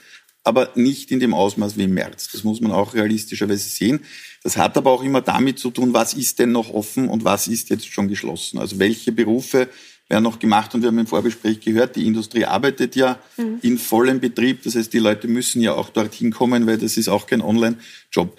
[0.48, 2.30] aber nicht in dem Ausmaß wie im März.
[2.32, 4.00] Das muss man auch realistischerweise sehen.
[4.44, 7.48] Das hat aber auch immer damit zu tun, was ist denn noch offen und was
[7.48, 8.58] ist jetzt schon geschlossen.
[8.58, 9.68] Also welche Berufe
[10.10, 13.60] werden noch gemacht und wir haben im Vorgespräch gehört, die Industrie arbeitet ja mhm.
[13.62, 14.64] in vollem Betrieb.
[14.64, 18.38] Das heißt, die Leute müssen ja auch dorthin kommen, weil das ist auch kein Online-Job.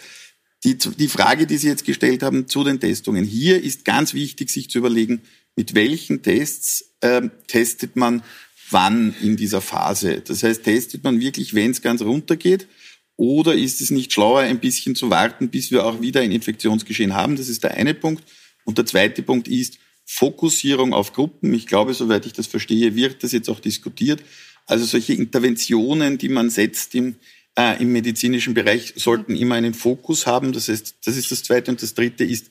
[0.65, 3.25] Die, die Frage, die Sie jetzt gestellt haben zu den Testungen.
[3.25, 5.21] Hier ist ganz wichtig, sich zu überlegen,
[5.57, 8.23] mit welchen Tests äh, testet man
[8.71, 10.21] wann in dieser Phase.
[10.21, 12.69] Das heißt, testet man wirklich, wenn es ganz runter geht?
[13.17, 17.15] Oder ist es nicht schlauer, ein bisschen zu warten, bis wir auch wieder ein Infektionsgeschehen
[17.15, 17.37] haben?
[17.37, 18.23] Das ist der eine Punkt.
[18.65, 21.53] Und der zweite Punkt ist Fokussierung auf Gruppen.
[21.53, 24.23] Ich glaube, soweit ich das verstehe, wird das jetzt auch diskutiert.
[24.67, 27.17] Also solche Interventionen, die man setzt im,
[27.59, 30.53] äh, im medizinischen Bereich, sollten immer einen Fokus haben.
[30.53, 31.71] Das heißt, das ist das zweite.
[31.71, 32.51] Und das dritte ist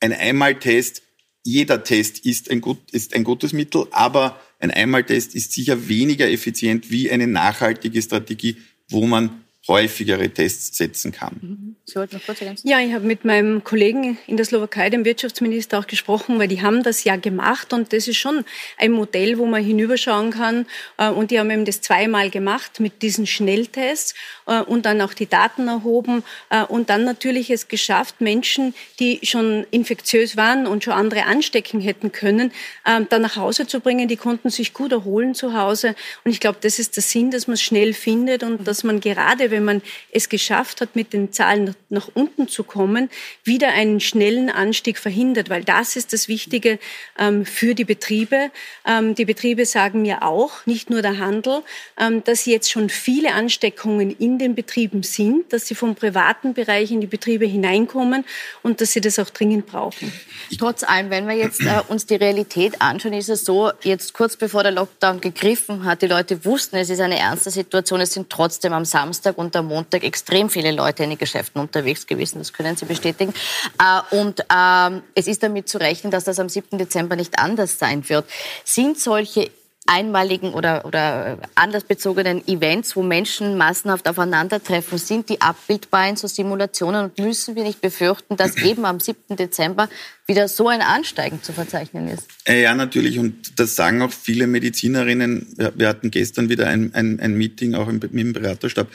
[0.00, 1.02] ein Einmaltest.
[1.44, 6.28] Jeder Test ist ein, gut, ist ein gutes Mittel, aber ein Einmaltest ist sicher weniger
[6.28, 8.56] effizient wie eine nachhaltige Strategie,
[8.88, 11.36] wo man häufigere Tests setzen kann.
[11.40, 11.76] Mhm.
[11.84, 12.68] Sie wollten noch kurz ergänzen?
[12.68, 16.62] Ja, ich habe mit meinem Kollegen in der Slowakei, dem Wirtschaftsminister, auch gesprochen, weil die
[16.62, 18.44] haben das ja gemacht und das ist schon
[18.76, 20.66] ein Modell, wo man hinüberschauen kann.
[20.98, 24.14] Äh, und die haben eben das zweimal gemacht mit diesen Schnelltests
[24.46, 29.20] äh, und dann auch die Daten erhoben äh, und dann natürlich es geschafft, Menschen, die
[29.22, 32.52] schon infektiös waren und schon andere anstecken hätten können,
[32.84, 34.08] dann nach Hause zu bringen.
[34.08, 35.94] Die konnten sich gut erholen zu Hause.
[36.24, 39.00] Und ich glaube, das ist der Sinn, dass man es schnell findet und dass man
[39.00, 39.82] gerade, wenn man
[40.12, 43.08] es geschafft hat, mit den Zahlen nach unten zu kommen,
[43.42, 46.78] wieder einen schnellen Anstieg verhindert, weil das ist das Wichtige
[47.18, 48.50] ähm, für die Betriebe.
[48.86, 51.62] Ähm, die Betriebe sagen mir auch, nicht nur der Handel,
[51.98, 56.90] ähm, dass jetzt schon viele Ansteckungen in den Betrieben sind, dass sie vom privaten Bereich
[56.90, 58.24] in die Betriebe hineinkommen
[58.62, 60.12] und dass sie das auch dringend brauchen.
[60.58, 64.36] Trotz allem, wenn wir jetzt äh, uns die Realität anschauen, ist es so, jetzt kurz
[64.36, 68.28] bevor der Lockdown gegriffen hat, die Leute wussten, es ist eine ernste Situation, es sind
[68.28, 72.52] trotzdem am Samstag und am Montag extrem viele Leute in den Geschäften unterwegs gewesen, das
[72.52, 73.34] können Sie bestätigen.
[73.78, 76.78] Äh, und ähm, es ist damit zu rechnen, dass das am 7.
[76.78, 78.24] Dezember nicht anders sein wird.
[78.64, 79.50] Sind solche
[79.86, 87.04] einmaligen oder, oder anlassbezogenen Events, wo Menschen massenhaft aufeinandertreffen, sind die abbildbar in so Simulationen
[87.04, 89.36] und müssen wir nicht befürchten, dass eben am 7.
[89.36, 89.88] Dezember
[90.26, 92.28] wieder so ein Ansteigen zu verzeichnen ist?
[92.46, 93.18] Äh, ja, natürlich.
[93.18, 95.54] Und das sagen auch viele Medizinerinnen.
[95.74, 98.88] Wir hatten gestern wieder ein, ein, ein Meeting auch mit dem Beraterstab.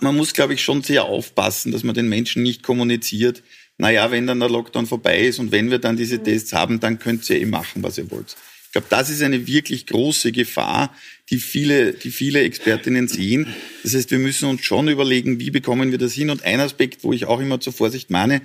[0.00, 3.42] Man muss, glaube ich, schon sehr aufpassen, dass man den Menschen nicht kommuniziert,
[3.80, 6.24] naja, wenn dann der Lockdown vorbei ist und wenn wir dann diese mhm.
[6.24, 8.36] Tests haben, dann könnt ihr eh machen, was ihr wollt.
[8.66, 10.94] Ich glaube, das ist eine wirklich große Gefahr,
[11.30, 13.52] die viele, die viele Expertinnen sehen.
[13.82, 16.30] Das heißt, wir müssen uns schon überlegen, wie bekommen wir das hin?
[16.30, 18.42] Und ein Aspekt, wo ich auch immer zur Vorsicht mahne,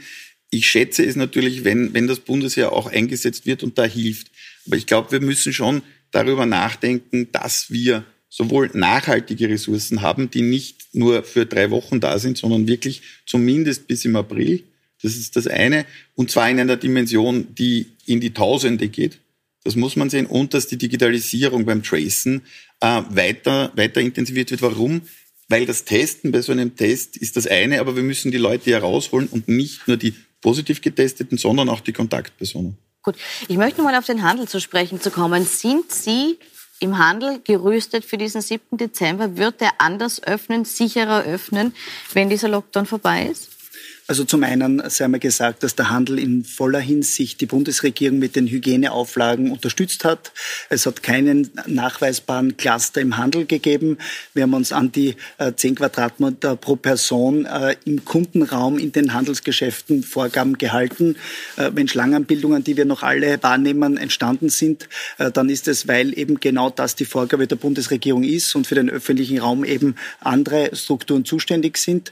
[0.49, 4.31] ich schätze es natürlich, wenn, wenn das Bundesheer auch eingesetzt wird und da hilft.
[4.65, 8.05] Aber ich glaube, wir müssen schon darüber nachdenken, dass wir
[8.35, 13.87] sowohl nachhaltige Ressourcen haben, die nicht nur für drei Wochen da sind, sondern wirklich zumindest
[13.87, 14.61] bis im April.
[15.01, 15.85] Das ist das eine.
[16.15, 19.19] Und zwar in einer Dimension, die in die Tausende geht.
[19.63, 20.25] Das muss man sehen.
[20.25, 22.41] Und dass die Digitalisierung beim Tracen
[22.81, 24.61] äh, weiter, weiter intensiviert wird.
[24.61, 25.03] Warum?
[25.47, 28.69] Weil das Testen bei so einem Test ist das eine, aber wir müssen die Leute
[28.69, 32.77] ja rausholen und nicht nur die positiv getesteten, sondern auch die Kontaktpersonen.
[33.01, 33.15] Gut,
[33.47, 35.45] ich möchte mal auf den Handel zu sprechen zu kommen.
[35.45, 36.37] Sind Sie
[36.79, 38.77] im Handel gerüstet für diesen 7.
[38.77, 39.37] Dezember?
[39.37, 41.73] Wird er anders öffnen, sicherer öffnen,
[42.13, 43.54] wenn dieser Lockdown vorbei ist?
[44.07, 48.35] Also zum einen sei mal gesagt, dass der Handel in voller Hinsicht die Bundesregierung mit
[48.35, 50.31] den Hygieneauflagen unterstützt hat.
[50.69, 53.97] Es hat keinen nachweisbaren Cluster im Handel gegeben.
[54.35, 55.15] Wir haben uns an die
[55.55, 61.15] 10 äh, Quadratmeter pro Person äh, im Kundenraum in den Handelsgeschäften Vorgaben gehalten.
[61.57, 64.87] Äh, wenn Schlangenbildungen, die wir noch alle wahrnehmen, entstanden sind,
[65.17, 68.89] dann ist es, weil eben genau das die Vorgabe der Bundesregierung ist und für den
[68.89, 72.11] öffentlichen Raum eben andere Strukturen zuständig sind.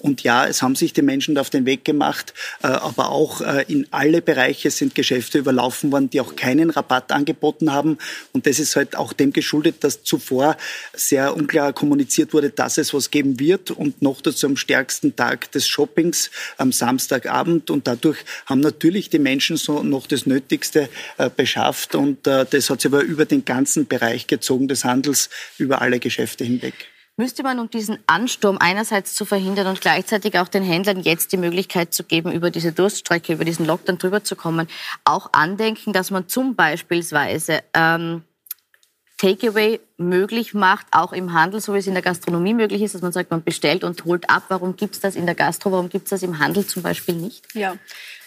[0.00, 3.40] Und ja, es haben sich die Menschen Menschen auf den Weg gemacht, äh, aber auch
[3.40, 7.98] äh, in alle Bereiche sind Geschäfte überlaufen worden, die auch keinen Rabatt angeboten haben.
[8.32, 10.56] Und das ist halt auch dem geschuldet, dass zuvor
[10.94, 15.50] sehr unklar kommuniziert wurde, dass es was geben wird und noch dazu am stärksten Tag
[15.50, 17.68] des Shoppings am Samstagabend.
[17.68, 22.80] Und dadurch haben natürlich die Menschen so noch das Nötigste äh, beschafft und das hat
[22.80, 26.74] sich aber über den ganzen Bereich gezogen des Handels, über alle Geschäfte hinweg.
[27.18, 31.36] Müsste man, um diesen Ansturm einerseits zu verhindern und gleichzeitig auch den Händlern jetzt die
[31.36, 34.68] Möglichkeit zu geben, über diese Durststrecke, über diesen Lockdown drüber zu kommen,
[35.04, 38.22] auch andenken, dass man zum beispielsweise ähm,
[39.18, 43.02] Takeaway möglich macht, auch im Handel, so wie es in der Gastronomie möglich ist, dass
[43.02, 44.44] man sagt, man bestellt und holt ab.
[44.48, 47.16] Warum gibt es das in der Gastro, warum gibt es das im Handel zum Beispiel
[47.16, 47.52] nicht?
[47.52, 47.76] Ja,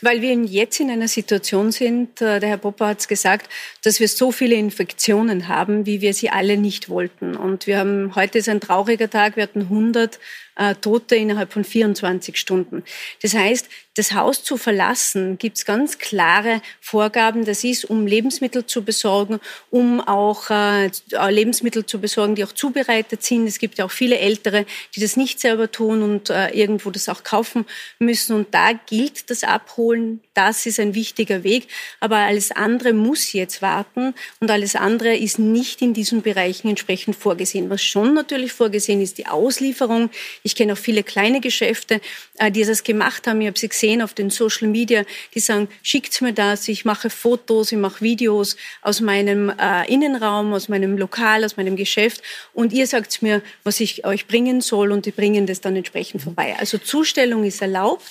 [0.02, 3.50] weil wir jetzt in einer Situation sind, äh, der Herr Popper hat es gesagt,
[3.84, 7.36] dass wir so viele Infektionen haben, wie wir sie alle nicht wollten.
[7.36, 10.20] Und wir haben, heute ist ein trauriger Tag, wir hatten 100
[10.62, 12.84] äh, Tote innerhalb von 24 Stunden.
[13.22, 17.44] Das heißt, das Haus zu verlassen, gibt es ganz klare Vorgaben.
[17.44, 20.90] Das ist, um Lebensmittel zu besorgen, um auch äh,
[21.30, 23.48] Lebensmittel zu besorgen, die auch zubereitet sind.
[23.48, 27.10] Es gibt ja auch viele Ältere, die das nicht selber tun und äh, irgendwo das
[27.10, 27.66] auch kaufen
[28.00, 28.34] müssen.
[28.34, 30.22] Und da gilt das Abholen.
[30.36, 31.68] Das ist ein wichtiger Weg.
[32.00, 37.18] Aber alles andere muss jetzt warten und alles andere ist nicht in diesen Bereichen entsprechend
[37.18, 37.70] vorgesehen.
[37.70, 40.10] Was schon natürlich vorgesehen ist, die Auslieferung.
[40.44, 42.02] Ich kenne auch viele kleine Geschäfte,
[42.38, 43.42] äh, die das gemacht haben.
[43.42, 47.10] Ich habe sie gesehen auf den Social Media, die sagen, schickt mir das, ich mache
[47.10, 52.22] Fotos, ich mache Videos aus meinem äh, Innenraum, aus meinem Lokal, aus meinem Geschäft
[52.54, 56.22] und ihr sagt mir, was ich euch bringen soll und die bringen das dann entsprechend
[56.22, 56.56] vorbei.
[56.60, 58.04] Also Zustellung ist erlaubt,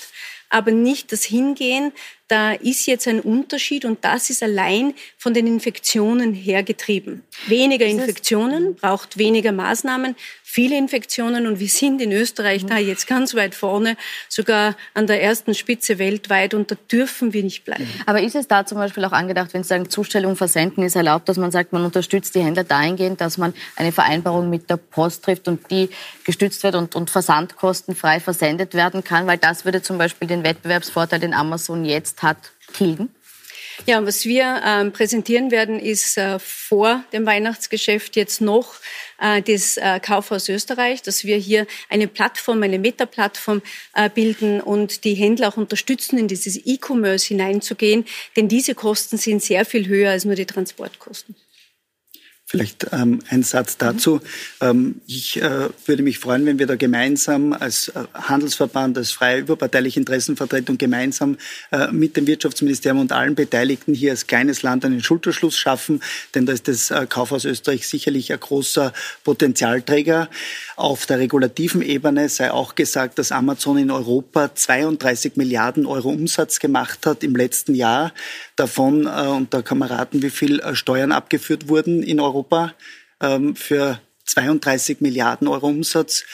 [0.48, 1.92] aber nicht das Hingehen,
[2.30, 7.22] da ist jetzt ein Unterschied und das ist allein von den Infektionen hergetrieben.
[7.46, 10.14] Weniger Infektionen braucht weniger Maßnahmen,
[10.50, 13.96] viele Infektionen und wir sind in Österreich da jetzt ganz weit vorne,
[14.28, 17.88] sogar an der ersten Spitze weltweit und da dürfen wir nicht bleiben.
[18.06, 21.28] Aber ist es da zum Beispiel auch angedacht, wenn Sie sagen, Zustellung, Versenden ist erlaubt,
[21.28, 25.24] dass man sagt, man unterstützt die Händler dahingehend, dass man eine Vereinbarung mit der Post
[25.24, 25.88] trifft und die
[26.24, 31.20] gestützt wird und, und versandkostenfrei versendet werden kann, weil das würde zum Beispiel den Wettbewerbsvorteil,
[31.20, 33.10] den Amazon jetzt hat, tilgen?
[33.86, 38.74] Ja, was wir ähm, präsentieren werden, ist äh, vor dem Weihnachtsgeschäft jetzt noch
[39.18, 43.62] äh, das äh, Kaufhaus Österreich, dass wir hier eine Plattform, eine Meta-Plattform
[43.94, 48.04] äh, bilden und die Händler auch unterstützen, in dieses E-Commerce hineinzugehen,
[48.36, 51.34] denn diese Kosten sind sehr viel höher als nur die Transportkosten.
[52.50, 54.20] Vielleicht ähm, ein Satz dazu.
[54.60, 59.38] Ähm, ich äh, würde mich freuen, wenn wir da gemeinsam als äh, Handelsverband, als freie
[59.38, 61.38] überparteiliche Interessenvertretung gemeinsam
[61.70, 66.02] äh, mit dem Wirtschaftsministerium und allen Beteiligten hier als kleines Land einen Schulterschluss schaffen,
[66.34, 68.92] denn da ist das äh, Kaufhaus Österreich sicherlich ein großer
[69.22, 70.28] Potenzialträger.
[70.74, 76.58] Auf der regulativen Ebene sei auch gesagt, dass Amazon in Europa 32 Milliarden Euro Umsatz
[76.58, 78.12] gemacht hat im letzten Jahr.
[78.60, 82.74] Davon, äh, und da raten, wie viel äh, Steuern abgeführt wurden in Europa Europa
[83.22, 86.26] ähm, für 32 Milliarden Euro Umsatz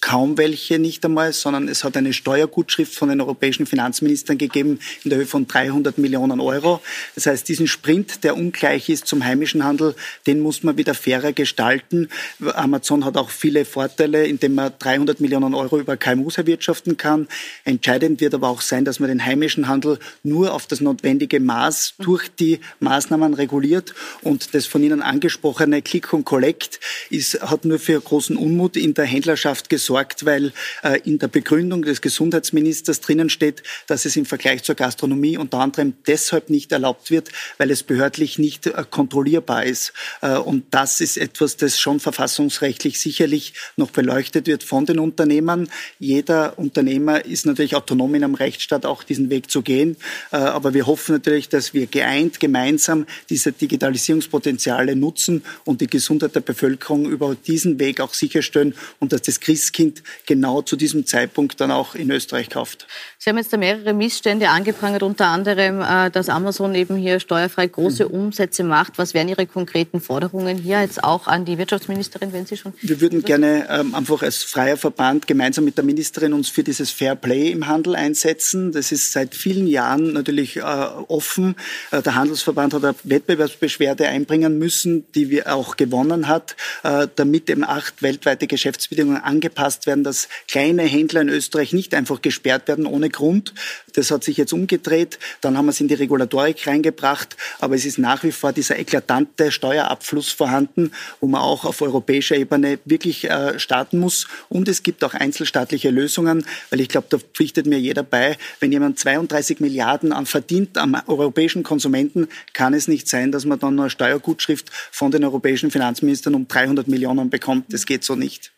[0.00, 5.10] kaum welche nicht einmal, sondern es hat eine Steuergutschrift von den europäischen Finanzministern gegeben in
[5.10, 6.80] der Höhe von 300 Millionen Euro.
[7.16, 9.96] Das heißt, diesen Sprint, der ungleich ist zum heimischen Handel,
[10.28, 12.08] den muss man wieder fairer gestalten.
[12.54, 17.26] Amazon hat auch viele Vorteile, indem man 300 Millionen Euro über KMUs erwirtschaften kann.
[17.64, 21.94] Entscheidend wird aber auch sein, dass man den heimischen Handel nur auf das notwendige Maß
[21.98, 23.94] durch die Maßnahmen reguliert.
[24.22, 26.78] Und das von Ihnen angesprochene Click und Collect
[27.10, 30.52] ist, hat nur für großen Unmut in der Händlerschaft Wirtschaft gesorgt, weil
[30.82, 35.58] äh, in der Begründung des Gesundheitsministers drinnen steht, dass es im Vergleich zur Gastronomie unter
[35.58, 39.92] anderem deshalb nicht erlaubt wird, weil es behördlich nicht äh, kontrollierbar ist.
[40.20, 45.68] Äh, und das ist etwas, das schon verfassungsrechtlich sicherlich noch beleuchtet wird von den Unternehmern.
[45.98, 49.96] Jeder Unternehmer ist natürlich autonom in einem Rechtsstaat auch diesen Weg zu gehen.
[50.32, 56.34] Äh, aber wir hoffen natürlich, dass wir geeint gemeinsam diese Digitalisierungspotenziale nutzen und die Gesundheit
[56.34, 61.60] der Bevölkerung über diesen Weg auch sicherstellen und dass das Christkind genau zu diesem Zeitpunkt
[61.60, 62.88] dann auch in Österreich kauft.
[63.16, 67.68] Sie haben jetzt da mehrere Missstände angeprangert, unter anderem, äh, dass Amazon eben hier steuerfrei
[67.68, 68.10] große mhm.
[68.10, 68.98] Umsätze macht.
[68.98, 72.72] Was wären Ihre konkreten Forderungen hier jetzt auch an die Wirtschaftsministerin, wenn Sie schon?
[72.82, 76.90] Wir würden gerne ähm, einfach als freier Verband gemeinsam mit der Ministerin uns für dieses
[76.90, 78.72] Fair Play im Handel einsetzen.
[78.72, 81.54] Das ist seit vielen Jahren natürlich äh, offen.
[81.92, 87.48] Äh, der Handelsverband hat eine Wettbewerbsbeschwerde einbringen müssen, die wir auch gewonnen hat, äh, damit
[87.48, 92.86] eben acht weltweite Geschäftsbedingungen angepasst werden, dass kleine Händler in Österreich nicht einfach gesperrt werden
[92.86, 93.52] ohne Grund.
[93.94, 95.18] Das hat sich jetzt umgedreht.
[95.40, 97.36] Dann haben wir es in die Regulatorik reingebracht.
[97.60, 102.36] Aber es ist nach wie vor dieser eklatante Steuerabfluss vorhanden, wo man auch auf europäischer
[102.36, 104.26] Ebene wirklich äh, starten muss.
[104.48, 108.38] Und es gibt auch einzelstaatliche Lösungen, weil ich glaube, da pflichtet mir jeder bei.
[108.60, 113.58] Wenn jemand 32 Milliarden an verdient am europäischen Konsumenten, kann es nicht sein, dass man
[113.58, 117.72] dann nur eine Steuergutschrift von den europäischen Finanzministern um 300 Millionen bekommt.
[117.72, 118.55] Das geht so nicht.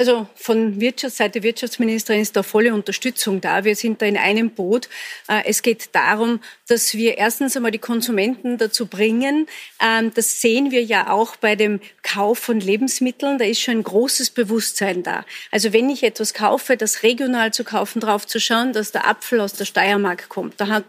[0.00, 3.64] Also von Wirtschaftsseite Wirtschaftsministerin ist da volle Unterstützung da.
[3.64, 4.88] Wir sind da in einem Boot.
[5.28, 9.46] Äh, es geht darum, dass wir erstens einmal die Konsumenten dazu bringen.
[9.78, 13.36] Ähm, das sehen wir ja auch bei dem Kauf von Lebensmitteln.
[13.36, 15.26] Da ist schon ein großes Bewusstsein da.
[15.50, 19.38] Also wenn ich etwas kaufe, das regional zu kaufen, drauf zu schauen, dass der Apfel
[19.38, 20.58] aus der Steiermark kommt.
[20.62, 20.86] Da hat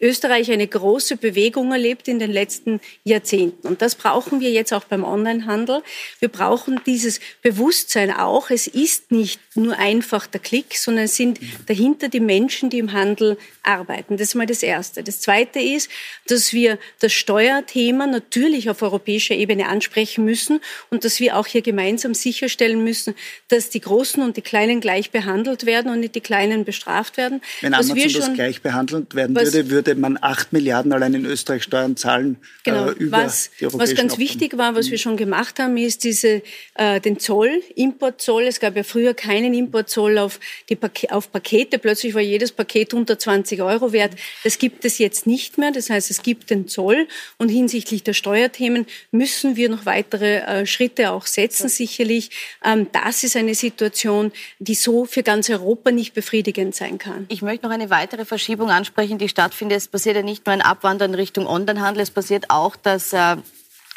[0.00, 3.66] Österreich eine große Bewegung erlebt in den letzten Jahrzehnten.
[3.66, 5.82] Und das brauchen wir jetzt auch beim Onlinehandel.
[6.20, 11.40] Wir brauchen dieses Bewusstsein auch es ist nicht nur einfach der Klick, sondern es sind
[11.66, 14.16] dahinter die Menschen, die im Handel arbeiten.
[14.16, 15.02] Das ist mal das Erste.
[15.02, 15.90] Das Zweite ist,
[16.26, 21.62] dass wir das Steuerthema natürlich auf europäischer Ebene ansprechen müssen und dass wir auch hier
[21.62, 23.14] gemeinsam sicherstellen müssen,
[23.48, 27.40] dass die Großen und die Kleinen gleich behandelt werden und nicht die Kleinen bestraft werden.
[27.60, 31.96] Wenn Amazon das gleich behandelt werden würde, würde man acht Milliarden allein in Österreich Steuern
[31.96, 32.36] zahlen.
[32.64, 32.90] Genau.
[32.90, 34.18] Äh, über was, die was ganz Abkommen.
[34.18, 36.42] wichtig war, was wir schon gemacht haben, ist diese,
[36.74, 38.44] äh, den Zoll, Importzoll Zoll.
[38.44, 41.78] Es gab ja früher keinen Importzoll auf, die Pake auf Pakete.
[41.78, 44.14] Plötzlich war jedes Paket unter 20 Euro wert.
[44.42, 45.70] Das gibt es jetzt nicht mehr.
[45.70, 47.08] Das heißt, es gibt den Zoll.
[47.36, 52.30] Und hinsichtlich der Steuerthemen müssen wir noch weitere äh, Schritte auch setzen, sicherlich.
[52.64, 57.26] Ähm, das ist eine Situation, die so für ganz Europa nicht befriedigend sein kann.
[57.28, 59.76] Ich möchte noch eine weitere Verschiebung ansprechen, die stattfindet.
[59.76, 62.02] Es passiert ja nicht nur ein Abwandern Richtung Onlinehandel.
[62.02, 63.36] Es passiert auch, dass äh,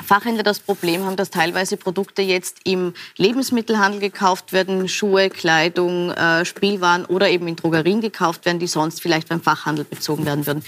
[0.04, 6.46] Fachhändler das Problem haben, dass teilweise Produkte jetzt im Lebensmittelhandel gekauft werden, Schuhe, Kleidung, äh,
[6.46, 10.64] Spielwaren oder eben in Drogerien gekauft werden, die sonst vielleicht beim Fachhandel bezogen werden würden.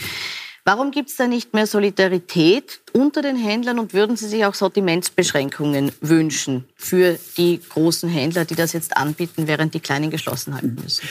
[0.63, 4.53] Warum gibt es da nicht mehr Solidarität unter den Händlern und würden Sie sich auch
[4.53, 10.77] Sortimentsbeschränkungen wünschen für die großen Händler, die das jetzt anbieten, während die Kleinen geschlossen halten
[10.83, 11.07] müssen?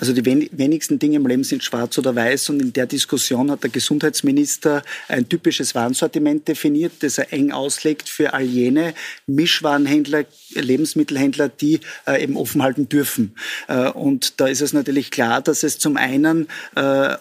[0.00, 3.62] Also die wenigsten Dinge im Leben sind schwarz oder weiß und in der Diskussion hat
[3.62, 8.94] der Gesundheitsminister ein typisches Warensortiment definiert, das er eng auslegt für all jene
[9.26, 10.24] Mischwarenhändler,
[10.54, 13.34] Lebensmittelhändler, die äh, eben offen halten dürfen.
[13.68, 17.16] Äh, und da ist es natürlich klar, dass es zum einen äh,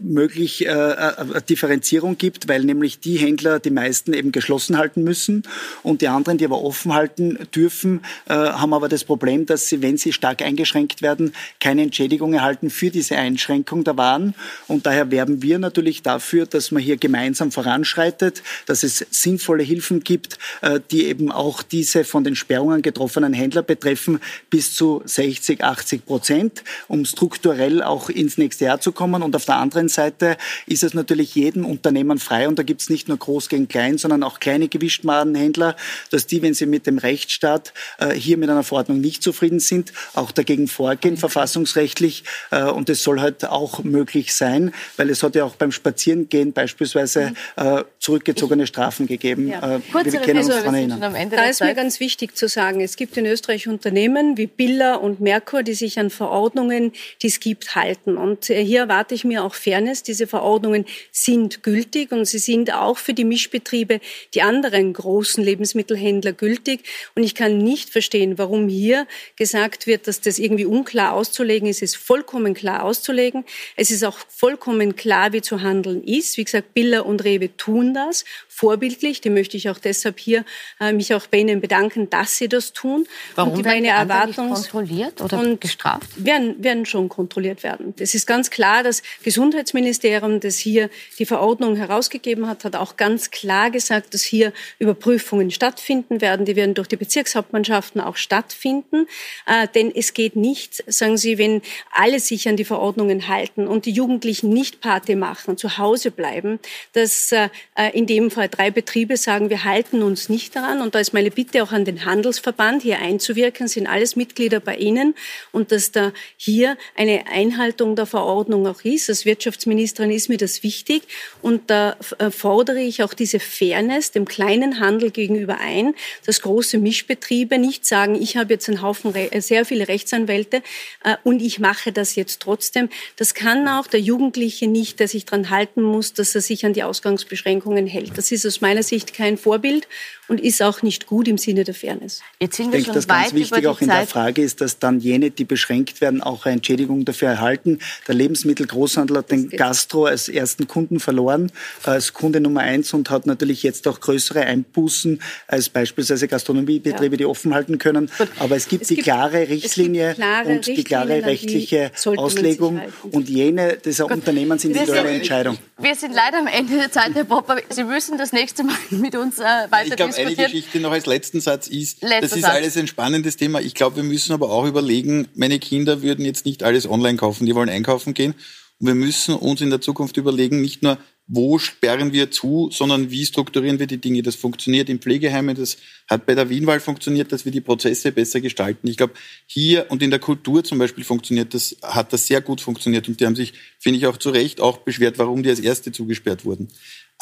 [0.00, 5.42] möglich äh, eine Differenzierung gibt, weil nämlich die Händler die meisten eben geschlossen halten müssen
[5.82, 9.82] und die anderen, die aber offen halten dürfen, äh, haben aber das Problem, dass sie,
[9.82, 14.34] wenn sie stark eingeschränkt werden, keine Entschädigung erhalten für diese Einschränkung der Waren.
[14.68, 20.02] Und daher werben wir natürlich dafür, dass man hier gemeinsam voranschreitet, dass es sinnvolle Hilfen
[20.02, 25.62] gibt, äh, die eben auch diese von den Sperrungen getroffenen Händler betreffen, bis zu 60,
[25.62, 29.22] 80 Prozent, um strukturell auch ins nächste Jahr zu kommen.
[29.22, 32.88] Und auf der anderen Seite ist es natürlich jedem Unternehmen frei, und da gibt es
[32.88, 35.76] nicht nur groß gegen klein, sondern auch kleine Gewichtmarenhändler,
[36.10, 39.92] dass die, wenn sie mit dem Rechtsstaat äh, hier mit einer Verordnung nicht zufrieden sind,
[40.14, 45.34] auch dagegen vorgehen, verfassungsrechtlich äh, und es soll halt auch möglich sein, weil es hat
[45.34, 47.62] ja auch beim Spazierengehen beispielsweise mhm.
[47.62, 49.48] äh, zurückgezogene Strafen gegeben.
[49.48, 49.76] Ja.
[49.76, 51.30] Äh, wir können uns daran erinnern.
[51.30, 55.20] Da ist mir ganz wichtig zu sagen, es gibt in Österreich Unternehmen wie Billa und
[55.20, 58.16] Merkur, die sich an Verordnungen, die es gibt, halten.
[58.16, 60.02] Und äh, hier erwarte ich mir auch Fairness.
[60.02, 64.00] Diese Verordnungen sind gültig und sie sind auch für die Mischbetriebe,
[64.34, 66.84] die anderen großen Lebensmittelhändler gültig.
[67.14, 69.06] Und ich kann nicht verstehen, warum hier
[69.36, 71.82] gesagt wird, dass das irgendwie unklar auszulegen ist.
[71.82, 73.44] Es ist vollkommen klar auszulegen.
[73.76, 76.36] Es ist auch vollkommen klar, wie zu handeln ist.
[76.36, 79.20] Wie gesagt, Biller und Rewe tun das vorbildlich.
[79.20, 80.44] Die möchte ich auch deshalb hier
[80.80, 83.06] äh, mich auch bei Ihnen bedanken, dass Sie das tun.
[83.34, 86.08] Warum und meine Erwartung kontrolliert oder und gestraft?
[86.16, 87.94] Werden, werden schon kontrolliert werden.
[87.96, 88.82] Das ist ganz klar.
[88.82, 94.52] Das Gesundheitsministerium, das hier die Verordnung herausgegeben hat, hat auch ganz klar gesagt, dass hier
[94.78, 96.46] Überprüfungen stattfinden werden.
[96.46, 99.06] Die werden durch die Bezirkshauptmannschaften auch stattfinden.
[99.46, 103.86] Äh, denn es geht nicht, sagen Sie, wenn alle sich an die Verordnungen halten und
[103.86, 106.58] die Jugendlichen nicht Party machen, zu Hause bleiben,
[106.92, 107.48] dass äh,
[107.92, 110.80] in dem Fall drei Betriebe sagen, wir halten uns nicht daran.
[110.80, 112.04] Und da ist meine Bitte auch an den
[112.42, 115.14] Handelsverband, hier einzuwirken, sind alles Mitglieder bei Ihnen
[115.52, 119.08] und dass da hier eine Einhaltung der Verordnung auch ist.
[119.08, 121.02] Als Wirtschaftsministerin ist mir das wichtig
[121.40, 125.94] und da äh, fordere ich auch diese Fairness dem kleinen Handel gegenüber ein,
[126.26, 130.62] dass große Mischbetriebe nicht sagen, ich habe jetzt einen Haufen, äh, sehr viele Rechtsanwälte
[131.04, 132.88] äh, und ich mache das jetzt trotzdem.
[133.16, 136.72] Das kann auch der Jugendliche nicht, der sich daran halten muss, dass er sich an
[136.72, 138.18] die Ausgangsbeschränkungen hält.
[138.18, 139.86] Das ist aus meiner Sicht kein Vorbild
[140.32, 142.22] und ist auch nicht gut im Sinne der Fairness.
[142.40, 144.00] Jetzt sind wir ich denke, schon ganz wichtig auch in Zeit.
[144.00, 147.80] der Frage ist, dass dann jene, die beschränkt werden, auch eine Entschädigung dafür erhalten.
[148.08, 151.52] Der Lebensmittelgroßhandel hat den Gastro als ersten Kunden verloren,
[151.82, 157.18] als Kunde Nummer eins und hat natürlich jetzt auch größere Einbußen als beispielsweise Gastronomiebetriebe, ja.
[157.18, 158.10] die offen halten können.
[158.38, 162.80] Aber es gibt es die gibt, klare Richtlinie die klare und die klare rechtliche Auslegung
[163.10, 164.16] und jene dieser Gut.
[164.16, 165.58] Unternehmens individuelle Entscheidung.
[165.76, 167.56] Wir sind leider am Ende der Zeit, Herr Popper.
[167.68, 171.40] Sie müssen das nächste Mal mit uns äh, weiter diskutieren eine Geschichte noch als letzten
[171.40, 172.52] Satz ist, Letzter das ist Satz.
[172.52, 173.60] alles ein spannendes Thema.
[173.60, 177.46] Ich glaube, wir müssen aber auch überlegen, meine Kinder würden jetzt nicht alles online kaufen,
[177.46, 178.34] die wollen einkaufen gehen.
[178.78, 180.98] Und wir müssen uns in der Zukunft überlegen, nicht nur,
[181.28, 184.22] wo sperren wir zu, sondern wie strukturieren wir die Dinge.
[184.22, 185.76] Das funktioniert in Pflegeheimen, das
[186.08, 188.88] hat bei der Wienwahl funktioniert, dass wir die Prozesse besser gestalten.
[188.88, 189.14] Ich glaube,
[189.46, 193.20] hier und in der Kultur zum Beispiel funktioniert das, hat das sehr gut funktioniert und
[193.20, 196.44] die haben sich, finde ich auch zu Recht, auch beschwert, warum die als Erste zugesperrt
[196.44, 196.68] wurden.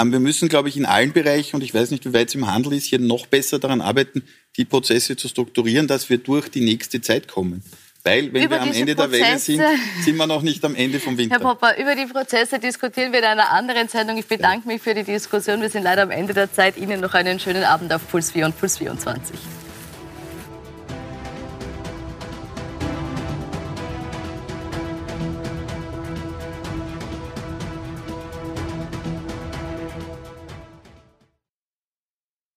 [0.02, 2.46] Wir müssen, glaube ich, in allen Bereichen, und ich weiß nicht, wie weit es im
[2.46, 4.22] Handel ist, hier noch besser daran arbeiten,
[4.56, 7.62] die Prozesse zu strukturieren, dass wir durch die nächste Zeit kommen.
[8.02, 10.74] Weil, wenn Über wir am Ende der Welle sind, Prozesse- sind wir noch nicht am
[10.74, 11.34] Ende vom Winter.
[11.34, 14.16] Herr Popper, über die Prozesse diskutieren wir in einer anderen Sendung.
[14.16, 15.60] Ich bedanke mich für die Diskussion.
[15.60, 16.78] Wir sind leider am Ende der Zeit.
[16.78, 19.59] Ihnen noch einen schönen Abend auf Puls 4 und Puls 24.